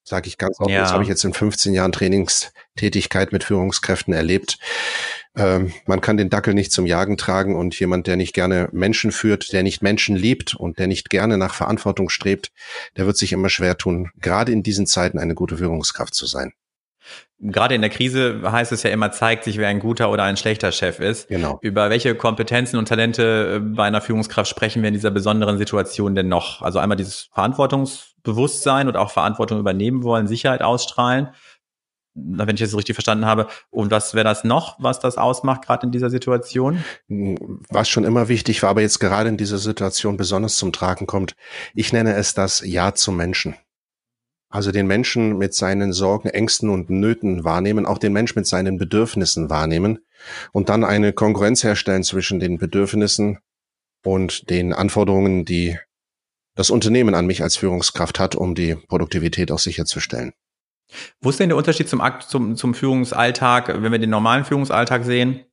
Sage 0.07 0.27
ich 0.27 0.37
ganz 0.37 0.59
offen. 0.59 0.71
Ja. 0.71 0.81
Das 0.81 0.91
habe 0.91 1.01
ich 1.01 1.09
jetzt 1.09 1.25
in 1.25 1.33
15 1.33 1.73
Jahren 1.73 1.91
Trainingstätigkeit 1.91 3.31
mit 3.31 3.43
Führungskräften 3.43 4.13
erlebt. 4.13 4.59
Ähm, 5.35 5.73
man 5.87 5.99
kann 5.99 6.17
den 6.17 6.29
Dackel 6.29 6.53
nicht 6.53 6.71
zum 6.71 6.85
Jagen 6.85 7.17
tragen 7.17 7.55
und 7.55 7.77
jemand, 7.79 8.05
der 8.05 8.15
nicht 8.15 8.33
gerne 8.33 8.69
Menschen 8.71 9.11
führt, 9.11 9.51
der 9.51 9.63
nicht 9.63 9.81
Menschen 9.81 10.15
liebt 10.15 10.53
und 10.53 10.77
der 10.77 10.85
nicht 10.85 11.09
gerne 11.09 11.39
nach 11.39 11.55
Verantwortung 11.55 12.09
strebt, 12.09 12.51
der 12.97 13.07
wird 13.07 13.17
sich 13.17 13.33
immer 13.33 13.49
schwer 13.49 13.77
tun, 13.77 14.11
gerade 14.21 14.51
in 14.51 14.61
diesen 14.61 14.85
Zeiten 14.85 15.17
eine 15.17 15.33
gute 15.33 15.57
Führungskraft 15.57 16.13
zu 16.13 16.27
sein. 16.27 16.53
Gerade 17.39 17.75
in 17.75 17.81
der 17.81 17.89
Krise 17.89 18.41
heißt 18.43 18.71
es 18.71 18.83
ja 18.83 18.89
immer, 18.91 19.11
zeigt 19.11 19.43
sich, 19.43 19.57
wer 19.57 19.67
ein 19.67 19.79
guter 19.79 20.09
oder 20.09 20.23
ein 20.23 20.37
schlechter 20.37 20.71
Chef 20.71 20.99
ist. 20.99 21.27
Genau. 21.27 21.59
Über 21.61 21.89
welche 21.89 22.15
Kompetenzen 22.15 22.77
und 22.77 22.87
Talente 22.87 23.55
äh, 23.55 23.59
bei 23.59 23.83
einer 23.83 24.01
Führungskraft 24.01 24.49
sprechen 24.49 24.81
wir 24.81 24.87
in 24.87 24.93
dieser 24.93 25.11
besonderen 25.11 25.57
Situation 25.57 26.15
denn 26.15 26.29
noch? 26.29 26.61
Also 26.61 26.79
einmal 26.79 26.95
dieses 26.95 27.29
Verantwortungsbewusstsein 27.33 28.87
und 28.87 28.95
auch 28.95 29.11
Verantwortung 29.11 29.59
übernehmen 29.59 30.03
wollen, 30.03 30.27
Sicherheit 30.27 30.61
ausstrahlen 30.61 31.29
wenn 32.15 32.55
ich 32.55 32.61
das 32.61 32.75
richtig 32.75 32.95
verstanden 32.95 33.25
habe. 33.25 33.47
Und 33.69 33.91
was 33.91 34.13
wäre 34.13 34.23
das 34.23 34.43
noch, 34.43 34.77
was 34.79 34.99
das 34.99 35.17
ausmacht, 35.17 35.63
gerade 35.63 35.85
in 35.85 35.91
dieser 35.91 36.09
Situation? 36.09 36.83
Was 37.07 37.89
schon 37.89 38.05
immer 38.05 38.29
wichtig 38.29 38.63
war, 38.63 38.69
aber 38.69 38.81
jetzt 38.81 38.99
gerade 38.99 39.29
in 39.29 39.37
dieser 39.37 39.57
Situation 39.57 40.17
besonders 40.17 40.55
zum 40.55 40.71
Tragen 40.71 41.07
kommt, 41.07 41.35
ich 41.73 41.91
nenne 41.91 42.15
es 42.15 42.33
das 42.33 42.61
Ja 42.65 42.93
zum 42.93 43.17
Menschen. 43.17 43.55
Also 44.55 44.71
den 44.71 44.87
Menschen 44.87 45.37
mit 45.37 45.53
seinen 45.53 45.91
Sorgen, 45.91 46.29
Ängsten 46.29 46.69
und 46.69 46.89
Nöten 46.89 47.43
wahrnehmen, 47.43 47.85
auch 47.85 47.97
den 47.97 48.13
Menschen 48.13 48.39
mit 48.39 48.47
seinen 48.47 48.77
Bedürfnissen 48.77 49.49
wahrnehmen 49.49 49.99
und 50.53 50.69
dann 50.69 50.85
eine 50.85 51.11
Konkurrenz 51.11 51.61
herstellen 51.65 52.05
zwischen 52.05 52.39
den 52.39 52.57
Bedürfnissen 52.57 53.39
und 54.05 54.49
den 54.49 54.71
Anforderungen, 54.71 55.43
die 55.43 55.77
das 56.55 56.69
Unternehmen 56.69 57.15
an 57.15 57.25
mich 57.25 57.43
als 57.43 57.57
Führungskraft 57.57 58.17
hat, 58.17 58.33
um 58.33 58.55
die 58.55 58.75
Produktivität 58.75 59.51
auch 59.51 59.59
sicherzustellen. 59.59 60.31
Wo 61.19 61.31
ist 61.31 61.41
denn 61.41 61.49
der 61.49 61.57
Unterschied 61.57 61.89
zum, 61.89 62.01
zum, 62.25 62.55
zum 62.55 62.73
Führungsalltag, 62.75 63.67
wenn 63.67 63.91
wir 63.91 63.99
den 63.99 64.09
normalen 64.09 64.45
Führungsalltag 64.45 65.03
sehen 65.03 65.43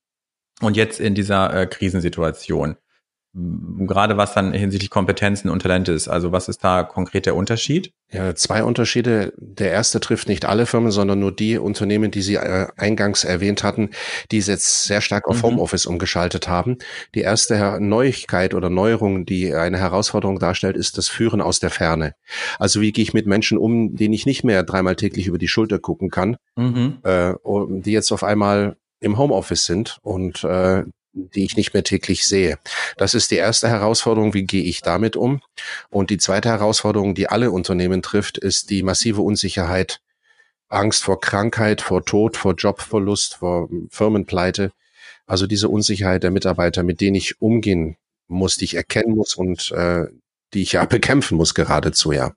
und 0.61 0.77
jetzt 0.77 1.01
in 1.01 1.17
dieser 1.17 1.53
äh, 1.53 1.67
Krisensituation? 1.67 2.77
Gerade 3.35 4.19
was 4.19 4.35
dann 4.35 4.53
hinsichtlich 4.53 4.91
Kompetenzen 4.91 5.49
und 5.49 5.63
Talente 5.63 5.93
ist. 5.93 6.07
Also 6.07 6.33
was 6.33 6.49
ist 6.49 6.63
da 6.63 6.83
konkret 6.83 7.25
der 7.25 7.35
Unterschied? 7.35 7.93
Ja, 8.11 8.35
zwei 8.35 8.63
Unterschiede. 8.63 9.33
Der 9.39 9.71
erste 9.71 10.01
trifft 10.01 10.29
nicht 10.29 10.45
alle 10.45 10.67
Firmen, 10.67 10.91
sondern 10.91 11.19
nur 11.19 11.33
die 11.33 11.57
Unternehmen, 11.57 12.11
die 12.11 12.21
Sie 12.21 12.35
äh, 12.35 12.67
eingangs 12.77 13.25
erwähnt 13.25 13.65
hatten, 13.65 13.89
die 14.31 14.39
jetzt 14.39 14.85
sehr 14.85 15.01
stark 15.01 15.29
auf 15.29 15.39
mhm. 15.39 15.43
Homeoffice 15.45 15.87
umgeschaltet 15.87 16.47
haben. 16.47 16.77
Die 17.15 17.23
erste 17.23 17.81
Neuigkeit 17.81 18.53
oder 18.53 18.69
Neuerung, 18.69 19.25
die 19.25 19.55
eine 19.55 19.79
Herausforderung 19.79 20.39
darstellt, 20.39 20.77
ist 20.77 20.99
das 20.99 21.09
Führen 21.09 21.41
aus 21.41 21.59
der 21.59 21.71
Ferne. 21.71 22.15
Also 22.59 22.83
wie 22.83 22.93
gehe 22.93 23.03
ich 23.03 23.15
mit 23.15 23.27
Menschen 23.27 23.57
um, 23.57 23.97
denen 23.97 24.13
ich 24.13 24.27
nicht 24.27 24.45
mehr 24.45 24.63
dreimal 24.63 24.97
täglich 24.97 25.27
über 25.27 25.39
die 25.39 25.49
Schulter 25.49 25.79
gucken 25.79 26.11
kann, 26.11 26.37
mhm. 26.57 26.99
äh, 27.03 27.33
die 27.45 27.93
jetzt 27.93 28.13
auf 28.13 28.25
einmal 28.25 28.77
im 29.01 29.17
Homeoffice 29.17 29.65
sind 29.65 29.99
und 30.03 30.45
äh, 30.45 30.85
die 31.13 31.45
ich 31.45 31.57
nicht 31.57 31.75
mehr 31.75 31.85
täglich 31.85 32.27
sehe. 32.27 32.59
Das 32.97 33.15
ist 33.15 33.31
die 33.31 33.37
erste 33.37 33.69
Herausforderung, 33.69 34.35
wie 34.35 34.45
gehe 34.45 34.65
ich 34.65 34.81
damit 34.81 35.17
um? 35.17 35.43
Und 35.91 36.11
die 36.11 36.19
zweite 36.19 36.49
Herausforderung, 36.49 37.15
die 37.15 37.29
alle 37.29 37.51
Unternehmen 37.51 38.03
trifft, 38.03 38.39
ist 38.39 38.71
die 38.71 38.83
massive 38.83 39.23
Unsicherheit, 39.23 40.01
Angst 40.69 41.05
vor 41.05 41.21
Krankheit, 41.21 41.83
vor 41.83 42.05
Tod, 42.05 42.37
vor 42.37 42.55
Jobverlust, 42.55 43.37
vor 43.37 43.69
Firmenpleite. 43.91 44.73
Also 45.27 45.47
diese 45.47 45.69
Unsicherheit 45.69 46.23
der 46.23 46.31
Mitarbeiter, 46.31 46.83
mit 46.83 47.01
denen 47.01 47.17
ich 47.17 47.41
umgehen 47.41 47.97
muss, 48.27 48.57
die 48.57 48.65
ich 48.65 48.75
erkennen 48.75 49.15
muss 49.15 49.35
und 49.35 49.71
äh, 49.73 50.07
die 50.55 50.63
ich 50.63 50.73
ja 50.73 50.85
bekämpfen 50.87 51.37
muss 51.37 51.55
geradezu, 51.55 52.13
ja. 52.13 52.33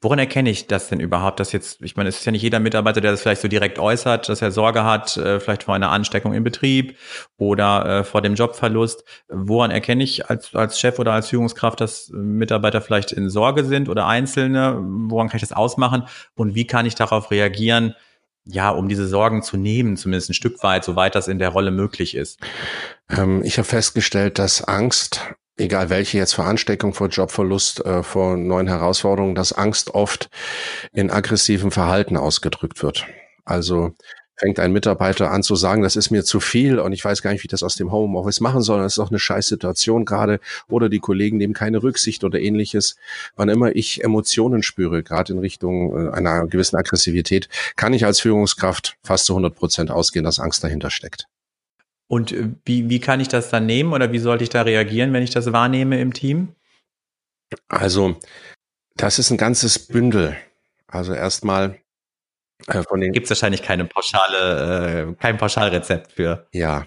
Woran 0.00 0.20
erkenne 0.20 0.50
ich 0.50 0.68
das 0.68 0.88
denn 0.88 1.00
überhaupt, 1.00 1.40
dass 1.40 1.50
jetzt, 1.50 1.82
ich 1.82 1.96
meine, 1.96 2.08
es 2.08 2.18
ist 2.18 2.24
ja 2.24 2.30
nicht 2.30 2.42
jeder 2.42 2.60
Mitarbeiter, 2.60 3.00
der 3.00 3.10
das 3.10 3.22
vielleicht 3.22 3.40
so 3.40 3.48
direkt 3.48 3.80
äußert, 3.80 4.28
dass 4.28 4.40
er 4.40 4.52
Sorge 4.52 4.84
hat, 4.84 5.16
äh, 5.16 5.40
vielleicht 5.40 5.64
vor 5.64 5.74
einer 5.74 5.90
Ansteckung 5.90 6.34
im 6.34 6.44
Betrieb 6.44 6.96
oder 7.36 7.84
äh, 7.84 8.04
vor 8.04 8.22
dem 8.22 8.34
Jobverlust. 8.34 9.02
Woran 9.28 9.72
erkenne 9.72 10.04
ich 10.04 10.30
als, 10.30 10.54
als 10.54 10.78
Chef 10.78 11.00
oder 11.00 11.12
als 11.12 11.28
Führungskraft, 11.28 11.80
dass 11.80 12.10
Mitarbeiter 12.12 12.80
vielleicht 12.80 13.10
in 13.10 13.28
Sorge 13.28 13.64
sind 13.64 13.88
oder 13.88 14.06
Einzelne? 14.06 14.78
Woran 14.80 15.28
kann 15.28 15.38
ich 15.38 15.48
das 15.48 15.52
ausmachen? 15.52 16.04
Und 16.36 16.54
wie 16.54 16.66
kann 16.66 16.86
ich 16.86 16.94
darauf 16.94 17.32
reagieren, 17.32 17.96
ja, 18.44 18.70
um 18.70 18.88
diese 18.88 19.08
Sorgen 19.08 19.42
zu 19.42 19.56
nehmen, 19.56 19.96
zumindest 19.96 20.30
ein 20.30 20.34
Stück 20.34 20.62
weit, 20.62 20.84
soweit 20.84 21.16
das 21.16 21.26
in 21.26 21.40
der 21.40 21.48
Rolle 21.48 21.72
möglich 21.72 22.14
ist? 22.14 22.38
Ähm, 23.10 23.42
ich 23.42 23.58
habe 23.58 23.66
festgestellt, 23.66 24.38
dass 24.38 24.62
Angst 24.62 25.34
egal 25.58 25.90
welche 25.90 26.18
jetzt 26.18 26.34
vor 26.34 26.46
Ansteckung, 26.46 26.94
vor 26.94 27.08
Jobverlust, 27.08 27.84
äh, 27.84 28.02
vor 28.02 28.36
neuen 28.36 28.68
Herausforderungen, 28.68 29.34
dass 29.34 29.52
Angst 29.52 29.94
oft 29.94 30.30
in 30.92 31.10
aggressivem 31.10 31.70
Verhalten 31.70 32.16
ausgedrückt 32.16 32.82
wird. 32.82 33.06
Also 33.44 33.94
fängt 34.38 34.60
ein 34.60 34.72
Mitarbeiter 34.72 35.30
an 35.30 35.42
zu 35.42 35.56
sagen, 35.56 35.82
das 35.82 35.96
ist 35.96 36.10
mir 36.10 36.24
zu 36.24 36.38
viel 36.38 36.78
und 36.78 36.92
ich 36.92 37.04
weiß 37.04 37.22
gar 37.22 37.32
nicht, 37.32 37.42
wie 37.42 37.46
ich 37.46 37.50
das 37.50 37.64
aus 37.64 37.74
dem 37.74 37.90
Homeoffice 37.90 38.40
machen 38.40 38.62
soll. 38.62 38.80
Das 38.80 38.92
ist 38.92 38.98
doch 38.98 39.10
eine 39.10 39.18
scheiß 39.18 39.48
Situation 39.48 40.04
gerade. 40.04 40.38
Oder 40.68 40.88
die 40.88 41.00
Kollegen 41.00 41.38
nehmen 41.38 41.54
keine 41.54 41.82
Rücksicht 41.82 42.22
oder 42.22 42.38
ähnliches. 42.38 42.96
Wann 43.34 43.48
immer 43.48 43.74
ich 43.74 44.04
Emotionen 44.04 44.62
spüre, 44.62 45.02
gerade 45.02 45.32
in 45.32 45.40
Richtung 45.40 46.08
äh, 46.08 46.10
einer 46.12 46.46
gewissen 46.46 46.76
Aggressivität, 46.76 47.48
kann 47.74 47.92
ich 47.92 48.04
als 48.04 48.20
Führungskraft 48.20 48.96
fast 49.02 49.26
zu 49.26 49.32
100 49.32 49.54
Prozent 49.54 49.90
ausgehen, 49.90 50.24
dass 50.24 50.38
Angst 50.38 50.62
dahinter 50.62 50.90
steckt. 50.90 51.26
Und 52.08 52.32
äh, 52.32 52.50
wie, 52.64 52.88
wie 52.88 53.00
kann 53.00 53.20
ich 53.20 53.28
das 53.28 53.50
dann 53.50 53.66
nehmen 53.66 53.92
oder 53.92 54.12
wie 54.12 54.18
sollte 54.18 54.42
ich 54.42 54.50
da 54.50 54.62
reagieren, 54.62 55.12
wenn 55.12 55.22
ich 55.22 55.30
das 55.30 55.52
wahrnehme 55.52 56.00
im 56.00 56.12
Team? 56.12 56.54
Also, 57.68 58.16
das 58.96 59.18
ist 59.18 59.30
ein 59.30 59.36
ganzes 59.36 59.78
Bündel. 59.78 60.36
Also 60.86 61.12
erstmal 61.12 61.78
äh, 62.66 62.82
von 62.82 63.00
den. 63.00 63.12
Gibt 63.12 63.24
es 63.24 63.30
wahrscheinlich 63.30 63.62
keine 63.62 63.84
pauschale, 63.84 65.10
äh, 65.10 65.14
kein 65.14 65.36
Pauschalrezept 65.36 66.12
für. 66.12 66.46
Ja, 66.52 66.86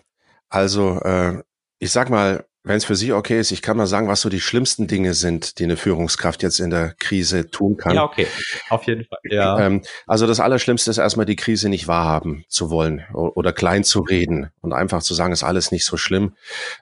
also 0.49 0.99
äh, 1.01 1.43
ich 1.79 1.91
sag 1.91 2.09
mal, 2.09 2.45
wenn 2.63 2.77
es 2.77 2.85
für 2.85 2.95
Sie 2.95 3.11
okay 3.11 3.39
ist, 3.39 3.51
ich 3.51 3.63
kann 3.63 3.75
mal 3.75 3.87
sagen, 3.87 4.07
was 4.07 4.21
so 4.21 4.29
die 4.29 4.39
schlimmsten 4.39 4.85
Dinge 4.85 5.15
sind, 5.15 5.57
die 5.57 5.63
eine 5.63 5.77
Führungskraft 5.77 6.43
jetzt 6.43 6.59
in 6.59 6.69
der 6.69 6.93
Krise 6.99 7.49
tun 7.49 7.75
kann. 7.75 7.95
Ja, 7.95 8.03
okay, 8.03 8.27
auf 8.69 8.85
jeden 8.85 9.05
Fall. 9.05 9.19
Ja. 9.23 9.59
Ähm, 9.59 9.81
also 10.05 10.27
das 10.27 10.39
Allerschlimmste 10.39 10.91
ist 10.91 10.99
erstmal 10.99 11.25
die 11.25 11.35
Krise 11.35 11.69
nicht 11.69 11.87
wahrhaben 11.87 12.45
zu 12.47 12.69
wollen 12.69 13.03
oder 13.13 13.51
klein 13.51 13.83
zu 13.83 14.01
reden 14.01 14.51
und 14.61 14.73
einfach 14.73 15.01
zu 15.01 15.15
sagen, 15.15 15.33
ist 15.33 15.43
alles 15.43 15.71
nicht 15.71 15.85
so 15.85 15.97
schlimm. 15.97 16.35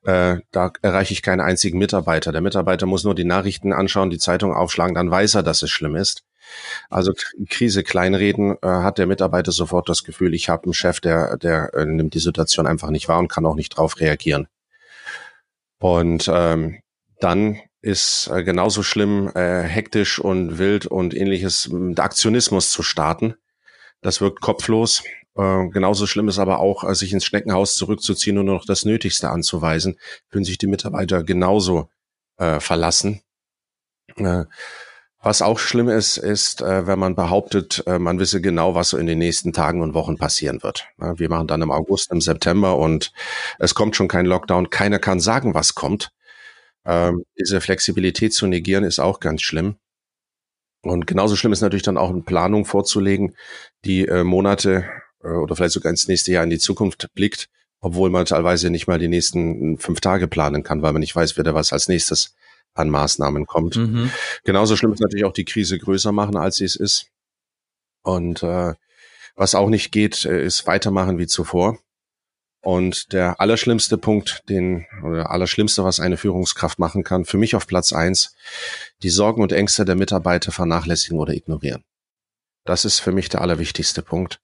Äh, 0.04 0.38
da 0.52 0.72
erreiche 0.82 1.14
ich 1.14 1.22
keinen 1.22 1.42
einzigen 1.42 1.80
Mitarbeiter. 1.80 2.34
Der 2.34 2.42
Mitarbeiter 2.42 2.86
muss 2.86 3.06
nur 3.06 3.16
die 3.16 3.24
Nachrichten 3.24 3.72
anschauen, 3.72 4.10
die 4.10 4.18
Zeitung 4.20 4.54
aufschlagen, 4.54 4.96
dann 4.96 5.10
weiß 5.10 5.36
er, 5.36 5.44
dass 5.44 5.62
es 5.62 5.72
schlimm 5.72 5.96
ist. 5.96 6.24
Also 6.90 7.14
Krise 7.50 7.84
kleinreden 7.84 8.58
äh, 8.62 8.68
hat 8.68 8.98
der 8.98 9.08
Mitarbeiter 9.08 9.52
sofort 9.52 9.88
das 9.88 10.04
Gefühl, 10.04 10.34
ich 10.34 10.50
habe 10.50 10.64
einen 10.66 10.74
Chef, 10.74 11.00
der, 11.00 11.38
der 11.38 11.74
äh, 11.74 11.86
nimmt 11.86 12.16
die 12.16 12.20
Situation 12.20 12.68
einfach 12.68 12.90
nicht 12.90 13.08
wahr 13.08 13.20
und 13.20 13.30
kann 13.30 13.46
auch 13.46 13.56
nicht 13.56 13.78
drauf 13.78 14.00
reagieren. 14.00 14.48
Und 15.80 16.30
ähm, 16.32 16.80
dann 17.20 17.60
ist 17.82 18.28
äh, 18.28 18.44
genauso 18.44 18.84
schlimm, 18.84 19.30
äh, 19.36 19.64
hektisch 19.64 20.20
und 20.20 20.58
wild 20.58 20.86
und 20.86 21.14
ähnliches 21.14 21.70
mit 21.70 22.00
Aktionismus 22.00 22.72
zu 22.72 22.84
starten. 22.84 23.36
Das 24.02 24.22
wirkt 24.22 24.42
kopflos. 24.42 25.04
Äh, 25.36 25.70
genauso 25.70 26.06
schlimm 26.06 26.28
ist 26.28 26.40
aber 26.40 26.60
auch, 26.60 26.84
äh, 26.84 26.94
sich 26.96 27.14
ins 27.14 27.26
Schneckenhaus 27.26 27.76
zurückzuziehen 27.76 28.38
und 28.38 28.46
nur 28.46 28.56
noch 28.56 28.66
das 28.66 28.84
Nötigste 28.84 29.30
anzuweisen, 29.30 29.98
fühlen 30.30 30.44
sich 30.44 30.58
die 30.58 30.68
Mitarbeiter 30.68 31.24
genauso 31.24 31.90
äh, 32.38 32.60
verlassen. 32.60 33.22
Äh, 34.18 34.46
was 35.22 35.42
auch 35.42 35.60
schlimm 35.60 35.90
ist, 35.90 36.18
ist, 36.18 36.62
äh, 36.62 36.88
wenn 36.88 36.98
man 36.98 37.16
behauptet, 37.16 37.84
äh, 37.86 38.00
man 38.00 38.20
wisse 38.20 38.42
genau, 38.42 38.74
was 38.74 38.90
so 38.90 38.98
in 38.98 39.06
den 39.06 39.20
nächsten 39.20 39.52
Tagen 39.52 39.82
und 39.82 39.94
Wochen 39.94 40.18
passieren 40.18 40.64
wird. 40.64 40.88
Wir 40.98 41.30
machen 41.30 41.48
dann 41.48 41.62
im 41.62 41.72
August, 41.72 42.12
im 42.12 42.22
September 42.22 42.78
und 42.78 43.12
es 43.58 43.76
kommt 43.76 43.96
schon 43.96 44.08
kein 44.08 44.26
Lockdown. 44.26 44.70
Keiner 44.70 45.00
kann 45.00 45.20
sagen, 45.20 45.54
was 45.54 45.76
kommt. 45.76 46.12
Ähm, 46.86 47.24
diese 47.38 47.60
Flexibilität 47.60 48.34
zu 48.34 48.48
negieren 48.48 48.86
ist 48.86 49.00
auch 49.00 49.20
ganz 49.20 49.42
schlimm. 49.42 49.76
Und 50.82 51.08
genauso 51.08 51.36
schlimm 51.36 51.52
ist 51.52 51.62
natürlich 51.62 51.84
dann 51.84 51.98
auch 51.98 52.10
eine 52.10 52.22
Planung 52.22 52.64
vorzulegen, 52.64 53.36
die 53.84 54.08
äh, 54.08 54.24
Monate 54.24 54.86
oder 55.22 55.54
vielleicht 55.54 55.74
sogar 55.74 55.90
ins 55.90 56.08
nächste 56.08 56.32
Jahr 56.32 56.46
in 56.46 56.50
die 56.50 56.60
Zukunft 56.60 57.10
blickt, 57.14 57.50
obwohl 57.82 58.10
man 58.10 58.24
teilweise 58.24 58.70
nicht 58.70 58.88
mal 58.88 59.00
die 59.00 59.10
nächsten 59.10 59.78
fünf 59.78 60.00
Tage 60.00 60.30
planen 60.30 60.64
kann, 60.64 60.82
weil 60.82 60.94
man 60.94 61.02
nicht 61.02 61.14
weiß, 61.14 61.36
wer 61.36 61.44
da 61.44 61.54
was 61.54 61.74
als 61.74 61.90
nächstes 61.90 62.36
an 62.80 62.90
Maßnahmen 62.90 63.46
kommt. 63.46 63.76
Mhm. 63.76 64.12
Genauso 64.44 64.76
schlimm 64.76 64.94
ist 64.94 65.02
natürlich 65.02 65.26
auch 65.26 65.34
die 65.34 65.46
Krise 65.46 65.78
größer 65.78 66.12
machen, 66.12 66.38
als 66.38 66.58
sie 66.58 66.66
es 66.66 66.76
ist. 66.76 67.08
Und 68.02 68.44
äh, 68.44 68.74
was 69.36 69.56
auch 69.56 69.70
nicht 69.70 69.92
geht, 69.92 70.26
äh, 70.26 70.44
ist 70.44 70.68
weitermachen 70.68 71.18
wie 71.18 71.28
zuvor. 71.28 71.78
Und 72.62 73.14
der 73.14 73.40
allerschlimmste 73.40 73.98
Punkt, 73.98 74.44
den 74.50 74.86
oder 75.04 75.32
allerschlimmste, 75.32 75.84
was 75.84 76.02
eine 76.02 76.18
Führungskraft 76.18 76.78
machen 76.78 77.04
kann, 77.04 77.24
für 77.24 77.38
mich 77.38 77.56
auf 77.56 77.68
Platz 77.68 77.94
eins, 77.94 78.36
die 79.02 79.10
Sorgen 79.10 79.42
und 79.42 79.54
Ängste 79.54 79.86
der 79.86 79.96
Mitarbeiter 79.96 80.52
vernachlässigen 80.52 81.20
oder 81.20 81.34
ignorieren. 81.34 81.86
Das 82.66 82.84
ist 82.84 83.00
für 83.00 83.14
mich 83.14 83.30
der 83.30 83.42
allerwichtigste 83.42 84.02
Punkt. 84.02 84.42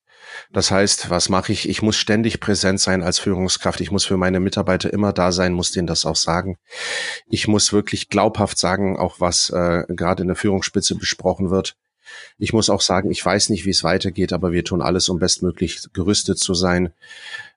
Das 0.51 0.71
heißt, 0.71 1.09
was 1.09 1.29
mache 1.29 1.51
ich? 1.51 1.69
Ich 1.69 1.81
muss 1.81 1.97
ständig 1.97 2.39
präsent 2.39 2.79
sein 2.79 3.03
als 3.03 3.19
Führungskraft. 3.19 3.81
Ich 3.81 3.91
muss 3.91 4.05
für 4.05 4.17
meine 4.17 4.39
Mitarbeiter 4.39 4.91
immer 4.91 5.13
da 5.13 5.31
sein, 5.31 5.53
muss 5.53 5.71
denen 5.71 5.87
das 5.87 6.05
auch 6.05 6.15
sagen. 6.15 6.57
Ich 7.27 7.47
muss 7.47 7.73
wirklich 7.73 8.09
glaubhaft 8.09 8.57
sagen, 8.57 8.97
auch 8.97 9.19
was 9.19 9.49
äh, 9.49 9.83
gerade 9.89 10.23
in 10.23 10.27
der 10.27 10.37
Führungsspitze 10.37 10.95
besprochen 10.95 11.49
wird. 11.49 11.75
Ich 12.37 12.53
muss 12.53 12.69
auch 12.69 12.81
sagen, 12.81 13.11
ich 13.11 13.25
weiß 13.25 13.49
nicht, 13.49 13.65
wie 13.65 13.71
es 13.71 13.83
weitergeht, 13.83 14.33
aber 14.33 14.51
wir 14.51 14.63
tun 14.63 14.81
alles, 14.81 15.09
um 15.09 15.19
bestmöglich 15.19 15.81
gerüstet 15.93 16.37
zu 16.37 16.53
sein. 16.53 16.93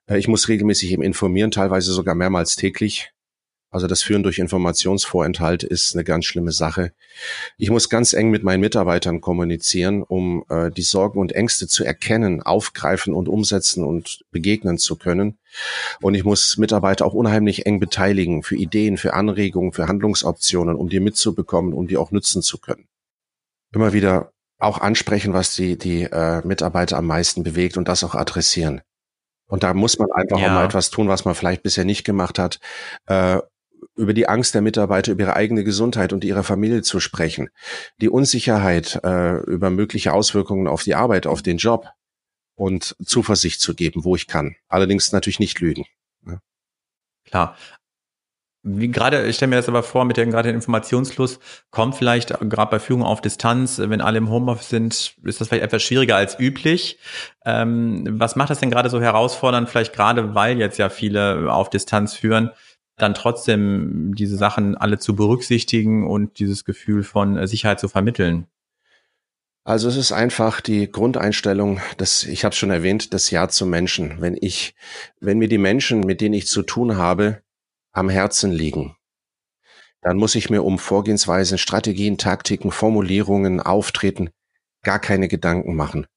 Äh, 0.07 0.17
ich 0.17 0.27
muss 0.27 0.47
regelmäßig 0.47 0.91
eben 0.91 1.03
informieren, 1.03 1.51
teilweise 1.51 1.91
sogar 1.91 2.15
mehrmals 2.15 2.55
täglich. 2.55 3.11
Also 3.71 3.85
das 3.85 4.01
Führen 4.01 4.23
durch 4.23 4.39
Informationsvorenthalt 4.39 5.63
ist 5.63 5.93
eine 5.95 6.03
ganz 6.03 6.25
schlimme 6.25 6.51
Sache. 6.51 6.91
Ich 7.57 7.69
muss 7.69 7.89
ganz 7.89 8.13
eng 8.13 8.31
mit 8.31 8.43
meinen 8.43 8.61
Mitarbeitern 8.61 9.21
kommunizieren, 9.21 10.01
um 10.01 10.43
äh, 10.49 10.71
die 10.71 10.81
Sorgen 10.81 11.19
und 11.19 11.33
Ängste 11.33 11.67
zu 11.67 11.83
erkennen, 11.83 12.41
aufgreifen 12.41 13.13
und 13.13 13.29
umsetzen 13.29 13.83
und 13.83 14.23
begegnen 14.31 14.79
zu 14.79 14.95
können. 14.95 15.37
Und 16.01 16.15
ich 16.15 16.23
muss 16.23 16.57
Mitarbeiter 16.57 17.05
auch 17.05 17.13
unheimlich 17.13 17.67
eng 17.67 17.79
beteiligen 17.79 18.41
für 18.41 18.55
Ideen, 18.55 18.97
für 18.97 19.13
Anregungen, 19.13 19.71
für 19.71 19.87
Handlungsoptionen, 19.87 20.75
um 20.75 20.89
die 20.89 20.99
mitzubekommen, 20.99 21.73
um 21.73 21.87
die 21.87 21.97
auch 21.97 22.11
nützen 22.11 22.41
zu 22.41 22.57
können. 22.57 22.87
Immer 23.71 23.93
wieder 23.93 24.31
auch 24.57 24.79
ansprechen, 24.79 25.33
was 25.33 25.55
die, 25.55 25.77
die 25.77 26.03
äh, 26.03 26.45
Mitarbeiter 26.45 26.97
am 26.97 27.05
meisten 27.05 27.43
bewegt 27.43 27.77
und 27.77 27.87
das 27.87 28.03
auch 28.03 28.15
adressieren. 28.15 28.81
Und 29.47 29.63
da 29.63 29.73
muss 29.73 29.97
man 29.99 30.11
einfach 30.11 30.39
ja. 30.39 30.47
auch 30.47 30.51
mal 30.51 30.65
etwas 30.65 30.89
tun, 30.89 31.07
was 31.07 31.25
man 31.25 31.35
vielleicht 31.35 31.63
bisher 31.63 31.85
nicht 31.85 32.03
gemacht 32.03 32.39
hat, 32.39 32.59
äh, 33.07 33.39
über 33.95 34.13
die 34.13 34.27
Angst 34.27 34.53
der 34.55 34.61
Mitarbeiter, 34.61 35.11
über 35.11 35.23
ihre 35.23 35.35
eigene 35.35 35.63
Gesundheit 35.63 36.13
und 36.13 36.23
ihre 36.23 36.43
Familie 36.43 36.81
zu 36.81 36.99
sprechen, 36.99 37.49
die 38.01 38.09
Unsicherheit 38.09 38.99
äh, 39.03 39.37
über 39.43 39.69
mögliche 39.69 40.13
Auswirkungen 40.13 40.67
auf 40.67 40.83
die 40.83 40.95
Arbeit, 40.95 41.27
auf 41.27 41.41
den 41.41 41.57
Job 41.57 41.87
und 42.55 42.95
Zuversicht 43.03 43.61
zu 43.61 43.73
geben, 43.73 44.03
wo 44.03 44.15
ich 44.15 44.27
kann. 44.27 44.55
Allerdings 44.67 45.11
natürlich 45.11 45.39
nicht 45.39 45.59
lügen. 45.59 45.85
Ja. 46.25 46.39
Klar. 47.25 47.57
Wie 48.61 48.89
gerade, 48.89 49.25
ich 49.25 49.37
stelle 49.37 49.51
mir 49.51 49.55
das 49.55 49.69
aber 49.69 49.83
vor, 49.83 50.03
mit 50.03 50.17
dem 50.17 50.31
gerade 50.31 50.49
Informationsfluss 50.49 51.39
kommt 51.71 51.95
vielleicht 51.95 52.37
gerade 52.41 52.69
bei 52.69 52.79
Führung 52.79 53.03
auf 53.03 53.21
Distanz, 53.21 53.79
wenn 53.79 54.01
alle 54.01 54.17
im 54.17 54.29
Homeoffice 54.29 54.67
sind, 54.67 55.15
ist 55.23 55.39
das 55.39 55.47
vielleicht 55.47 55.63
etwas 55.63 55.81
schwieriger 55.81 56.17
als 56.17 56.37
üblich. 56.37 56.99
Ähm, 57.45 58.05
was 58.19 58.35
macht 58.35 58.49
das 58.49 58.59
denn 58.59 58.69
gerade 58.69 58.89
so 58.89 58.99
herausfordernd, 58.99 59.69
vielleicht 59.69 59.93
gerade 59.93 60.35
weil 60.35 60.57
jetzt 60.57 60.77
ja 60.77 60.89
viele 60.89 61.51
auf 61.53 61.69
Distanz 61.69 62.15
führen, 62.15 62.51
dann 63.01 63.13
trotzdem 63.13 64.13
diese 64.15 64.37
Sachen 64.37 64.75
alle 64.77 64.99
zu 64.99 65.15
berücksichtigen 65.15 66.07
und 66.07 66.39
dieses 66.39 66.65
Gefühl 66.65 67.03
von 67.03 67.37
äh, 67.37 67.47
Sicherheit 67.47 67.79
zu 67.79 67.87
vermitteln? 67.87 68.47
Also 69.63 69.87
es 69.87 69.97
ist 69.97 70.11
einfach 70.11 70.61
die 70.61 70.89
Grundeinstellung, 70.91 71.79
dass 71.97 72.23
ich 72.23 72.45
habe 72.45 72.55
schon 72.55 72.71
erwähnt, 72.71 73.13
das 73.13 73.29
Ja 73.29 73.49
zum 73.49 73.69
Menschen. 73.69 74.19
Wenn 74.19 74.37
ich, 74.39 74.73
wenn 75.19 75.37
mir 75.37 75.47
die 75.47 75.57
Menschen, 75.57 75.99
mit 76.01 76.21
denen 76.21 76.33
ich 76.33 76.47
zu 76.47 76.63
tun 76.63 76.97
habe, 76.97 77.41
am 77.91 78.09
Herzen 78.09 78.51
liegen, 78.51 78.95
dann 80.01 80.17
muss 80.17 80.35
ich 80.35 80.49
mir 80.49 80.63
um 80.63 80.79
Vorgehensweisen, 80.79 81.57
Strategien, 81.57 82.17
Taktiken, 82.17 82.71
Formulierungen, 82.71 83.59
Auftreten 83.59 84.29
gar 84.81 84.99
keine 84.99 85.27
Gedanken 85.27 85.75
machen. 85.75 86.07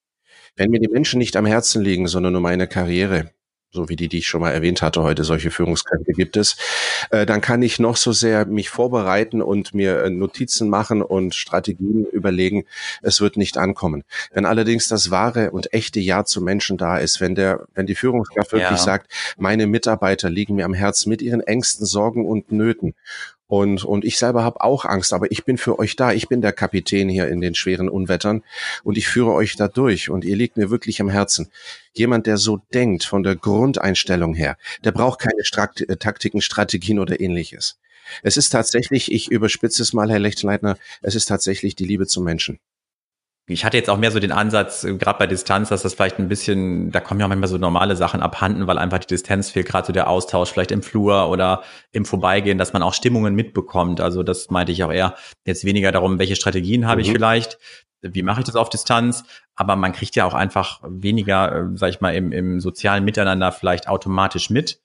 Wenn 0.56 0.70
mir 0.70 0.80
die 0.80 0.88
Menschen 0.88 1.18
nicht 1.18 1.36
am 1.36 1.46
Herzen 1.46 1.82
liegen, 1.82 2.06
sondern 2.06 2.32
nur 2.32 2.42
meine 2.42 2.68
Karriere, 2.68 3.32
so 3.72 3.88
wie 3.88 3.96
die, 3.96 4.08
die 4.08 4.18
ich 4.18 4.26
schon 4.26 4.42
mal 4.42 4.50
erwähnt 4.50 4.82
hatte 4.82 5.02
heute, 5.02 5.24
solche 5.24 5.50
Führungskräfte 5.50 6.12
gibt 6.12 6.36
es, 6.36 6.56
äh, 7.10 7.24
dann 7.24 7.40
kann 7.40 7.62
ich 7.62 7.78
noch 7.78 7.96
so 7.96 8.12
sehr 8.12 8.44
mich 8.44 8.68
vorbereiten 8.68 9.40
und 9.40 9.74
mir 9.74 10.04
äh, 10.04 10.10
Notizen 10.10 10.68
machen 10.68 11.00
und 11.00 11.34
Strategien 11.34 12.04
überlegen. 12.12 12.64
Es 13.00 13.20
wird 13.20 13.36
nicht 13.38 13.56
ankommen. 13.56 14.04
Wenn 14.32 14.44
allerdings 14.44 14.88
das 14.88 15.10
wahre 15.10 15.52
und 15.52 15.72
echte 15.72 16.00
Ja 16.00 16.24
zum 16.24 16.44
Menschen 16.44 16.76
da 16.76 16.98
ist, 16.98 17.20
wenn 17.20 17.34
der, 17.34 17.66
wenn 17.74 17.86
die 17.86 17.94
Führungskraft 17.94 18.52
wirklich 18.52 18.70
ja. 18.70 18.76
sagt, 18.76 19.10
meine 19.38 19.66
Mitarbeiter 19.66 20.28
liegen 20.28 20.54
mir 20.56 20.66
am 20.66 20.74
Herzen 20.74 21.08
mit 21.08 21.22
ihren 21.22 21.40
Ängsten, 21.40 21.86
Sorgen 21.86 22.26
und 22.26 22.52
Nöten 22.52 22.94
und, 23.52 23.84
und 23.84 24.06
ich 24.06 24.16
selber 24.16 24.44
habe 24.44 24.62
auch 24.62 24.86
Angst, 24.86 25.12
aber 25.12 25.30
ich 25.30 25.44
bin 25.44 25.58
für 25.58 25.78
euch 25.78 25.94
da. 25.94 26.10
Ich 26.14 26.26
bin 26.26 26.40
der 26.40 26.54
Kapitän 26.54 27.10
hier 27.10 27.28
in 27.28 27.42
den 27.42 27.54
schweren 27.54 27.90
Unwettern 27.90 28.42
und 28.82 28.96
ich 28.96 29.08
führe 29.08 29.32
euch 29.32 29.56
da 29.56 29.68
durch 29.68 30.08
und 30.08 30.24
ihr 30.24 30.36
liegt 30.36 30.56
mir 30.56 30.70
wirklich 30.70 31.02
am 31.02 31.10
Herzen. 31.10 31.50
Jemand, 31.92 32.26
der 32.26 32.38
so 32.38 32.62
denkt 32.72 33.04
von 33.04 33.22
der 33.22 33.36
Grundeinstellung 33.36 34.32
her, 34.32 34.56
der 34.84 34.92
braucht 34.92 35.20
keine 35.20 35.44
Strakt 35.44 35.82
äh, 35.82 35.98
Taktiken, 35.98 36.40
Strategien 36.40 36.98
oder 36.98 37.20
ähnliches. 37.20 37.78
Es 38.22 38.38
ist 38.38 38.48
tatsächlich, 38.48 39.12
ich 39.12 39.30
überspitze 39.30 39.82
es 39.82 39.92
mal, 39.92 40.10
Herr 40.10 40.18
Lechtleitner, 40.18 40.78
es 41.02 41.14
ist 41.14 41.26
tatsächlich 41.26 41.76
die 41.76 41.84
Liebe 41.84 42.06
zum 42.06 42.24
Menschen 42.24 42.58
ich 43.46 43.64
hatte 43.64 43.76
jetzt 43.76 43.90
auch 43.90 43.98
mehr 43.98 44.12
so 44.12 44.20
den 44.20 44.32
Ansatz, 44.32 44.84
äh, 44.84 44.94
gerade 44.94 45.18
bei 45.18 45.26
Distanz, 45.26 45.68
dass 45.68 45.82
das 45.82 45.94
vielleicht 45.94 46.18
ein 46.18 46.28
bisschen, 46.28 46.90
da 46.92 47.00
kommen 47.00 47.20
ja 47.20 47.28
manchmal 47.28 47.48
so 47.48 47.58
normale 47.58 47.96
Sachen 47.96 48.22
abhanden, 48.22 48.66
weil 48.66 48.78
einfach 48.78 48.98
die 48.98 49.08
Distanz 49.08 49.50
fehlt, 49.50 49.66
gerade 49.66 49.86
so 49.86 49.92
der 49.92 50.08
Austausch 50.08 50.50
vielleicht 50.50 50.70
im 50.70 50.82
Flur 50.82 51.28
oder 51.28 51.62
im 51.90 52.04
Vorbeigehen, 52.04 52.58
dass 52.58 52.72
man 52.72 52.82
auch 52.82 52.94
Stimmungen 52.94 53.34
mitbekommt. 53.34 54.00
Also 54.00 54.22
das 54.22 54.50
meinte 54.50 54.72
ich 54.72 54.84
auch 54.84 54.92
eher 54.92 55.16
jetzt 55.44 55.64
weniger 55.64 55.90
darum, 55.90 56.18
welche 56.18 56.36
Strategien 56.36 56.86
habe 56.86 57.00
mhm. 57.00 57.06
ich 57.06 57.12
vielleicht, 57.12 57.58
wie 58.00 58.22
mache 58.22 58.40
ich 58.40 58.46
das 58.46 58.56
auf 58.56 58.70
Distanz, 58.70 59.24
aber 59.56 59.76
man 59.76 59.92
kriegt 59.92 60.14
ja 60.16 60.24
auch 60.24 60.34
einfach 60.34 60.80
weniger, 60.86 61.52
äh, 61.52 61.64
sag 61.74 61.90
ich 61.90 62.00
mal, 62.00 62.14
im, 62.14 62.32
im 62.32 62.60
sozialen 62.60 63.04
Miteinander 63.04 63.50
vielleicht 63.50 63.88
automatisch 63.88 64.50
mit. 64.50 64.80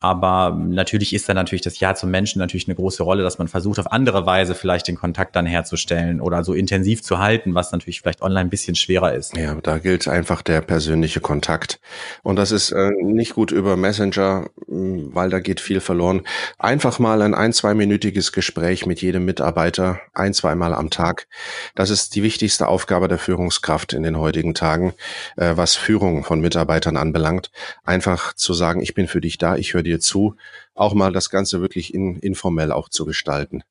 Aber 0.00 0.56
natürlich 0.56 1.12
ist 1.12 1.28
da 1.28 1.34
natürlich 1.34 1.62
das 1.62 1.80
Ja 1.80 1.94
zum 1.94 2.10
Menschen 2.10 2.38
natürlich 2.38 2.68
eine 2.68 2.76
große 2.76 3.02
Rolle, 3.02 3.22
dass 3.22 3.38
man 3.38 3.48
versucht, 3.48 3.80
auf 3.80 3.90
andere 3.90 4.26
Weise 4.26 4.54
vielleicht 4.54 4.86
den 4.86 4.96
Kontakt 4.96 5.34
dann 5.34 5.46
herzustellen 5.46 6.20
oder 6.20 6.44
so 6.44 6.54
intensiv 6.54 7.02
zu 7.02 7.18
halten, 7.18 7.54
was 7.54 7.72
natürlich 7.72 8.00
vielleicht 8.00 8.22
online 8.22 8.42
ein 8.42 8.50
bisschen 8.50 8.76
schwerer 8.76 9.14
ist. 9.14 9.36
Ja, 9.36 9.56
da 9.60 9.78
gilt 9.78 10.06
einfach 10.06 10.42
der 10.42 10.60
persönliche 10.60 11.20
Kontakt. 11.20 11.80
Und 12.22 12.36
das 12.36 12.52
ist 12.52 12.70
äh, 12.70 12.90
nicht 13.02 13.34
gut 13.34 13.50
über 13.50 13.76
Messenger, 13.76 14.50
hm, 14.68 15.14
weil 15.14 15.30
da 15.30 15.40
geht 15.40 15.60
viel 15.60 15.80
verloren. 15.80 16.22
Einfach 16.58 16.98
mal 16.98 17.22
ein 17.22 17.34
ein, 17.34 17.52
zweiminütiges 17.52 18.32
Gespräch 18.32 18.86
mit 18.86 19.00
jedem 19.00 19.24
Mitarbeiter, 19.24 20.00
ein, 20.12 20.34
zweimal 20.34 20.74
am 20.74 20.90
Tag. 20.90 21.26
Das 21.74 21.90
ist 21.90 22.14
die 22.14 22.22
wichtigste 22.22 22.68
Aufgabe 22.68 23.08
der 23.08 23.18
Führungskraft 23.18 23.92
in 23.92 24.02
den 24.02 24.18
heutigen 24.18 24.54
Tagen, 24.54 24.94
äh, 25.36 25.56
was 25.56 25.74
Führung 25.74 26.24
von 26.24 26.40
Mitarbeitern 26.40 26.96
anbelangt. 26.96 27.50
Einfach 27.84 28.32
zu 28.34 28.54
sagen, 28.54 28.80
ich 28.80 28.94
bin 28.94 29.08
für 29.08 29.20
dich 29.20 29.38
da, 29.38 29.56
ich 29.56 29.74
höre 29.74 29.82
dir 29.88 30.00
zu, 30.00 30.36
auch 30.74 30.94
mal 30.94 31.12
das 31.12 31.30
Ganze 31.30 31.60
wirklich 31.60 31.94
in, 31.94 32.18
informell 32.18 32.72
auch 32.72 32.88
zu 32.88 33.04
gestalten. 33.04 33.62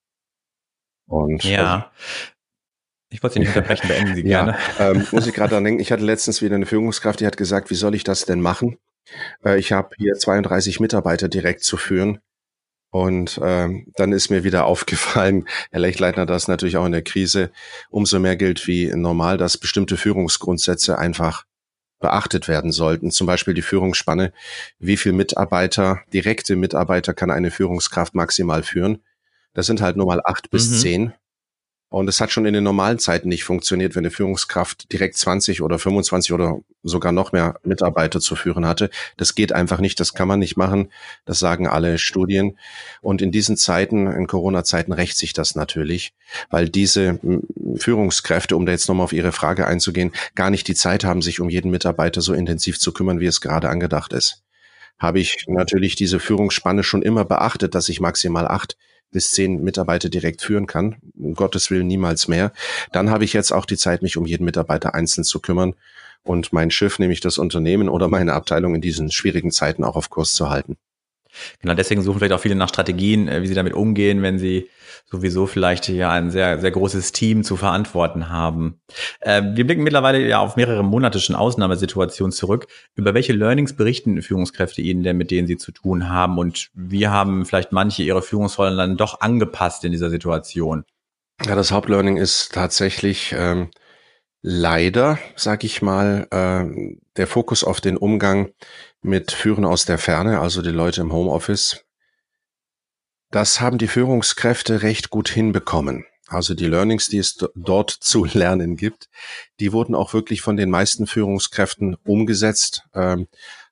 Und 1.08 1.44
ja. 1.44 1.76
Also, 1.76 1.86
ich 3.10 3.24
wollte 3.24 3.36
Sie 3.36 3.40
nicht 3.40 3.56
unterbrechen, 3.56 3.88
beenden 3.88 4.16
Sie 4.16 4.24
gerne. 4.24 4.58
Ja, 4.78 4.92
ähm, 4.92 5.08
muss 5.12 5.28
ich 5.28 5.34
gerade 5.34 5.52
dran 5.52 5.64
denken, 5.64 5.82
ich 5.82 5.92
hatte 5.92 6.04
letztens 6.04 6.42
wieder 6.42 6.56
eine 6.56 6.66
Führungskraft, 6.66 7.20
die 7.20 7.26
hat 7.26 7.38
gesagt, 7.38 7.70
wie 7.70 7.76
soll 7.76 7.96
ich 7.96 8.04
das 8.04 8.26
denn 8.26 8.42
machen? 8.42 8.78
Äh, 9.44 9.60
ich 9.60 9.72
habe 9.72 9.96
hier 9.98 10.16
32 10.16 10.80
Mitarbeiter 10.80 11.30
direkt 11.30 11.64
zu 11.64 11.78
führen. 11.78 12.20
Und 12.90 13.40
ähm, 13.44 13.92
dann 13.96 14.12
ist 14.12 14.30
mir 14.30 14.44
wieder 14.44 14.66
aufgefallen, 14.66 15.48
Herr 15.72 15.80
Lechleitner, 15.80 16.26
dass 16.26 16.48
natürlich 16.48 16.78
auch 16.78 16.86
in 16.86 16.92
der 16.92 17.04
Krise 17.04 17.52
umso 17.90 18.20
mehr 18.20 18.36
gilt 18.36 18.68
wie 18.68 18.92
normal, 18.94 19.38
dass 19.38 19.58
bestimmte 19.58 19.98
Führungsgrundsätze 19.98 20.98
einfach 20.98 21.46
beachtet 22.00 22.48
werden 22.48 22.72
sollten. 22.72 23.12
Zum 23.12 23.28
Beispiel 23.28 23.54
die 23.54 23.62
Führungsspanne. 23.62 24.34
Wie 24.80 24.98
viel 24.98 25.14
Mitarbeiter, 25.14 26.02
direkte 26.14 26.56
Mitarbeiter 26.56 27.14
kann 27.14 27.32
eine 27.32 27.52
Führungskraft 27.52 28.16
maximal 28.16 28.64
führen? 28.64 29.04
Das 29.54 29.66
sind 29.66 29.82
halt 29.82 29.98
nur 29.98 30.06
mal 30.06 30.22
acht 30.24 30.50
bis 30.50 30.70
mhm. 30.70 30.76
zehn. 30.76 31.14
Und 31.90 32.10
es 32.10 32.20
hat 32.20 32.32
schon 32.32 32.46
in 32.46 32.54
den 32.54 32.66
normalen 32.66 33.00
Zeiten 33.00 33.30
nicht 33.30 33.46
funktioniert, 33.46 33.96
wenn 33.96 34.02
eine 34.02 34.12
Führungskraft 34.12 34.92
direkt 34.92 35.16
20 35.16 35.62
oder 35.62 35.80
25 35.80 36.34
oder 36.34 36.60
sogar 36.84 37.14
noch 37.14 37.32
mehr 37.32 37.60
Mitarbeiter 37.64 38.20
zu 38.20 38.36
führen 38.36 38.66
hatte. 38.66 38.90
Das 39.16 39.36
geht 39.36 39.54
einfach 39.54 39.80
nicht, 39.80 40.00
das 40.02 40.14
kann 40.14 40.28
man 40.28 40.40
nicht 40.40 40.58
machen. 40.58 40.92
Das 41.24 41.40
sagen 41.40 41.66
alle 41.66 41.98
Studien. 41.98 42.58
Und 43.02 43.22
in 43.22 43.32
diesen 43.32 43.56
Zeiten, 43.56 44.08
in 44.08 44.28
Corona-Zeiten, 44.28 44.92
rächt 44.92 45.18
sich 45.18 45.32
das 45.32 45.56
natürlich, 45.56 46.14
weil 46.50 46.68
diese 46.68 47.20
Führungskräfte, 47.78 48.58
um 48.58 48.66
da 48.66 48.74
jetzt 48.74 48.90
nochmal 48.90 49.06
auf 49.06 49.14
Ihre 49.14 49.32
Frage 49.32 49.66
einzugehen, 49.66 50.12
gar 50.36 50.50
nicht 50.50 50.68
die 50.68 50.76
Zeit 50.76 51.06
haben, 51.06 51.22
sich 51.22 51.40
um 51.40 51.48
jeden 51.48 51.72
Mitarbeiter 51.72 52.20
so 52.20 52.34
intensiv 52.34 52.80
zu 52.80 52.92
kümmern, 52.92 53.22
wie 53.22 53.28
es 53.28 53.40
gerade 53.40 53.70
angedacht 53.70 54.12
ist. 54.12 54.44
Habe 55.00 55.20
ich 55.20 55.46
natürlich 55.48 55.96
diese 55.96 56.20
Führungsspanne 56.20 56.84
schon 56.84 57.02
immer 57.02 57.24
beachtet, 57.24 57.76
dass 57.76 57.88
ich 57.88 58.02
maximal 58.02 58.48
acht 58.48 58.78
bis 59.12 59.32
zehn 59.32 59.64
Mitarbeiter 59.64 60.10
direkt 60.10 60.42
führen 60.42 60.68
kann. 60.68 60.98
Um 61.18 61.34
Gottes 61.34 61.72
Willen 61.72 61.88
niemals 61.88 62.28
mehr. 62.28 62.52
Dann 62.92 63.10
habe 63.10 63.24
ich 63.24 63.34
jetzt 63.34 63.52
auch 63.52 63.66
die 63.66 63.78
Zeit, 63.78 64.02
mich 64.02 64.18
um 64.18 64.26
jeden 64.26 64.46
Mitarbeiter 64.46 64.94
einzeln 64.94 65.24
zu 65.24 65.40
kümmern 65.40 65.76
und 66.24 66.54
mein 66.54 66.72
Schiff, 66.72 67.00
nämlich 67.00 67.22
das 67.22 67.38
Unternehmen 67.38 67.90
oder 67.90 68.08
meine 68.08 68.34
Abteilung 68.34 68.76
in 68.76 68.82
diesen 68.82 69.12
schwierigen 69.12 69.52
Zeiten 69.52 69.84
auch 69.84 69.96
auf 69.96 70.10
Kurs 70.10 70.34
zu 70.34 70.50
halten. 70.50 70.78
Genau, 71.62 71.74
deswegen 71.74 72.02
suchen 72.02 72.20
vielleicht 72.20 72.34
auch 72.34 72.40
viele 72.40 72.56
nach 72.56 72.70
Strategien, 72.70 73.28
äh, 73.28 73.42
wie 73.42 73.48
sie 73.48 73.56
damit 73.56 73.74
umgehen, 73.74 74.22
wenn 74.22 74.40
sie 74.40 74.70
sowieso 75.10 75.48
vielleicht 75.48 75.88
ja 75.88 76.12
ein 76.12 76.32
sehr, 76.32 76.60
sehr 76.60 76.72
großes 76.72 77.12
Team 77.14 77.44
zu 77.44 77.56
verantworten 77.56 78.30
haben. 78.30 78.80
Äh, 79.22 79.42
wir 79.54 79.66
blicken 79.66 79.84
mittlerweile 79.84 80.26
ja 80.28 80.40
auf 80.40 80.56
mehrere 80.56 80.84
Monate 80.84 81.20
schon 81.20 81.36
Ausnahmesituationen 81.36 82.32
zurück. 82.32 82.68
Über 82.96 83.14
welche 83.14 83.34
Learnings 83.34 83.74
berichten 83.74 84.22
Führungskräfte 84.22 84.82
Ihnen 84.82 85.04
denn, 85.04 85.18
mit 85.18 85.32
denen 85.32 85.48
Sie 85.48 85.58
zu 85.58 85.72
tun 85.72 86.10
haben? 86.10 86.38
Und 86.38 86.70
wie 86.74 87.08
haben 87.08 87.46
vielleicht 87.46 87.72
manche 87.72 88.04
ihre 88.04 88.22
Führungsrollen 88.22 88.78
dann 88.78 88.98
doch 88.98 89.22
angepasst 89.22 89.86
in 89.86 89.92
dieser 89.92 90.10
Situation? 90.10 90.84
Ja, 91.46 91.56
das 91.56 91.72
Hauptlearning 91.72 92.18
ist 92.18 92.54
tatsächlich 92.54 93.34
ähm, 93.38 93.70
leider, 94.42 95.20
sag 95.36 95.64
ich 95.64 95.82
mal, 95.82 96.28
äh, 96.32 96.98
der 97.18 97.28
Fokus 97.28 97.64
auf 97.64 97.82
den 97.82 97.98
Umgang 97.98 98.52
mit 99.02 99.32
Führen 99.32 99.66
aus 99.66 99.86
der 99.86 99.98
Ferne, 99.98 100.40
also 100.40 100.62
die 100.62 100.70
Leute 100.70 101.02
im 101.02 101.12
Homeoffice. 101.12 101.84
Das 103.32 103.60
haben 103.60 103.78
die 103.78 103.88
Führungskräfte 103.88 104.84
recht 104.84 105.10
gut 105.10 105.30
hinbekommen. 105.30 106.06
Also 106.28 106.54
die 106.54 106.68
Learnings, 106.68 107.08
die 107.08 107.18
es 107.18 107.38
dort 107.56 107.92
zu 108.02 108.26
lernen 108.26 108.76
gibt, 108.78 109.10
die 109.60 109.74
wurden 109.74 109.96
auch 109.96 110.14
wirklich 110.14 110.42
von 110.42 110.58
den 110.58 110.70
meisten 110.70 111.08
Führungskräften 111.08 111.96
umgesetzt. 112.06 112.84
Ähm, 112.94 113.28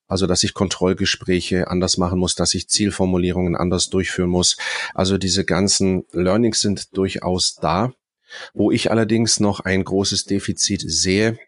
Also, 0.07 0.27
dass 0.27 0.43
ich 0.43 0.53
Kontrollgespräche 0.53 1.67
anders 1.67 1.97
machen 1.97 2.19
muss, 2.19 2.35
dass 2.35 2.53
ich 2.53 2.69
Zielformulierungen 2.69 3.55
anders 3.55 3.89
durchführen 3.89 4.29
muss. 4.29 4.55
Also 4.93 5.17
diese 5.17 5.45
ganzen 5.45 6.05
Learnings 6.11 6.61
sind 6.61 6.95
durchaus 6.95 7.55
da. 7.55 7.91
Wo 8.53 8.71
ich 8.71 8.91
allerdings 8.91 9.39
noch 9.39 9.61
ein 9.61 9.83
großes 9.83 10.25
Defizit 10.25 10.83
sehe, 10.85 11.39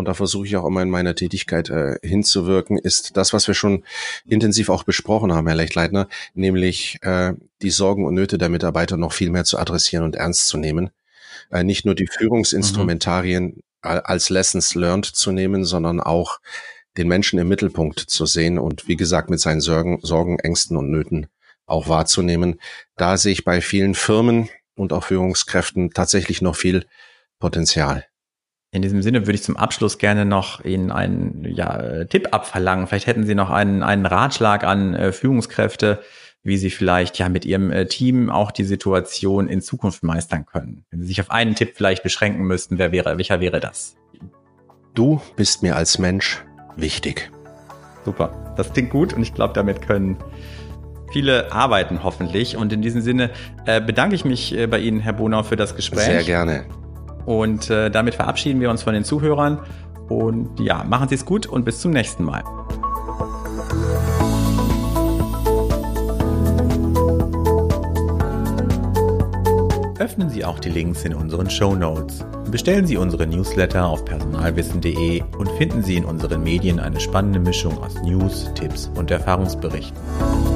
und 0.00 0.06
da 0.06 0.14
versuche 0.14 0.46
ich 0.46 0.56
auch 0.56 0.66
immer 0.66 0.80
in 0.80 0.88
meiner 0.88 1.14
Tätigkeit 1.14 1.68
äh, 1.68 1.98
hinzuwirken, 2.02 2.78
ist 2.78 3.18
das, 3.18 3.34
was 3.34 3.46
wir 3.46 3.54
schon 3.54 3.84
intensiv 4.24 4.70
auch 4.70 4.82
besprochen 4.82 5.30
haben, 5.34 5.46
Herr 5.46 5.56
Lechtleitner, 5.56 6.08
nämlich 6.32 6.98
äh, 7.02 7.34
die 7.60 7.68
Sorgen 7.68 8.06
und 8.06 8.14
Nöte 8.14 8.38
der 8.38 8.48
Mitarbeiter 8.48 8.96
noch 8.96 9.12
viel 9.12 9.28
mehr 9.28 9.44
zu 9.44 9.58
adressieren 9.58 10.02
und 10.02 10.16
ernst 10.16 10.46
zu 10.46 10.56
nehmen. 10.56 10.88
Äh, 11.50 11.64
nicht 11.64 11.84
nur 11.84 11.94
die 11.94 12.06
Führungsinstrumentarien 12.06 13.44
mhm. 13.44 13.62
als 13.82 14.30
Lessons 14.30 14.74
learned 14.74 15.04
zu 15.04 15.32
nehmen, 15.32 15.66
sondern 15.66 16.00
auch 16.00 16.40
den 16.96 17.06
Menschen 17.06 17.38
im 17.38 17.48
Mittelpunkt 17.48 18.00
zu 18.00 18.24
sehen 18.24 18.58
und 18.58 18.88
wie 18.88 18.96
gesagt 18.96 19.28
mit 19.28 19.40
seinen 19.40 19.60
Sorgen, 19.60 20.00
Sorgen, 20.02 20.38
Ängsten 20.38 20.78
und 20.78 20.90
Nöten 20.90 21.26
auch 21.66 21.88
wahrzunehmen. 21.88 22.58
Da 22.96 23.18
sehe 23.18 23.32
ich 23.32 23.44
bei 23.44 23.60
vielen 23.60 23.94
Firmen 23.94 24.48
und 24.76 24.94
auch 24.94 25.04
Führungskräften 25.04 25.90
tatsächlich 25.90 26.40
noch 26.40 26.56
viel 26.56 26.86
Potenzial. 27.38 28.06
In 28.72 28.82
diesem 28.82 29.02
Sinne 29.02 29.22
würde 29.26 29.34
ich 29.34 29.42
zum 29.42 29.56
Abschluss 29.56 29.98
gerne 29.98 30.24
noch 30.24 30.64
Ihnen 30.64 30.92
einen 30.92 31.44
ja, 31.44 32.04
Tipp 32.04 32.28
abverlangen. 32.30 32.86
Vielleicht 32.86 33.08
hätten 33.08 33.26
Sie 33.26 33.34
noch 33.34 33.50
einen, 33.50 33.82
einen 33.82 34.06
Ratschlag 34.06 34.62
an 34.62 34.94
äh, 34.94 35.12
Führungskräfte, 35.12 36.00
wie 36.44 36.56
Sie 36.56 36.70
vielleicht 36.70 37.18
ja 37.18 37.28
mit 37.28 37.44
Ihrem 37.44 37.72
äh, 37.72 37.86
Team 37.86 38.30
auch 38.30 38.52
die 38.52 38.64
Situation 38.64 39.48
in 39.48 39.60
Zukunft 39.60 40.04
meistern 40.04 40.46
können. 40.46 40.84
Wenn 40.90 41.00
Sie 41.00 41.08
sich 41.08 41.20
auf 41.20 41.32
einen 41.32 41.56
Tipp 41.56 41.72
vielleicht 41.74 42.04
beschränken 42.04 42.44
müssten, 42.44 42.78
wer 42.78 42.92
wäre, 42.92 43.16
welcher 43.16 43.40
wäre 43.40 43.58
das? 43.58 43.96
Du 44.94 45.20
bist 45.34 45.62
mir 45.62 45.74
als 45.74 45.98
Mensch 45.98 46.44
wichtig. 46.76 47.32
Super, 48.04 48.54
das 48.56 48.72
klingt 48.72 48.90
gut 48.90 49.12
und 49.12 49.22
ich 49.22 49.34
glaube, 49.34 49.52
damit 49.52 49.82
können 49.82 50.16
viele 51.12 51.50
arbeiten 51.50 52.04
hoffentlich. 52.04 52.56
Und 52.56 52.72
in 52.72 52.82
diesem 52.82 53.00
Sinne 53.00 53.30
äh, 53.66 53.80
bedanke 53.80 54.14
ich 54.14 54.24
mich 54.24 54.56
äh, 54.56 54.68
bei 54.68 54.78
Ihnen, 54.78 55.00
Herr 55.00 55.14
Bonau, 55.14 55.42
für 55.42 55.56
das 55.56 55.74
Gespräch. 55.74 56.04
Sehr 56.04 56.22
gerne. 56.22 56.66
Und 57.26 57.70
äh, 57.70 57.90
damit 57.90 58.14
verabschieden 58.14 58.60
wir 58.60 58.70
uns 58.70 58.82
von 58.82 58.94
den 58.94 59.04
Zuhörern. 59.04 59.58
Und 60.08 60.58
ja, 60.58 60.84
machen 60.84 61.08
Sie 61.08 61.14
es 61.14 61.24
gut 61.24 61.46
und 61.46 61.64
bis 61.64 61.80
zum 61.80 61.92
nächsten 61.92 62.24
Mal. 62.24 62.42
Öffnen 70.00 70.30
Sie 70.30 70.44
auch 70.44 70.58
die 70.58 70.70
Links 70.70 71.04
in 71.04 71.14
unseren 71.14 71.50
Show 71.50 71.74
Notes. 71.76 72.24
Bestellen 72.50 72.86
Sie 72.86 72.96
unsere 72.96 73.26
Newsletter 73.26 73.86
auf 73.86 74.04
personalwissen.de 74.04 75.22
und 75.38 75.50
finden 75.52 75.82
Sie 75.82 75.96
in 75.96 76.04
unseren 76.04 76.42
Medien 76.42 76.80
eine 76.80 76.98
spannende 76.98 77.38
Mischung 77.38 77.78
aus 77.78 77.94
News, 78.02 78.50
Tipps 78.54 78.90
und 78.96 79.10
Erfahrungsberichten. 79.10 80.49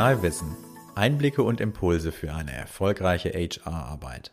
Personalwissen. 0.00 0.56
Einblicke 0.94 1.42
und 1.42 1.60
Impulse 1.60 2.10
für 2.10 2.32
eine 2.32 2.52
erfolgreiche 2.52 3.28
HR-Arbeit. 3.34 4.32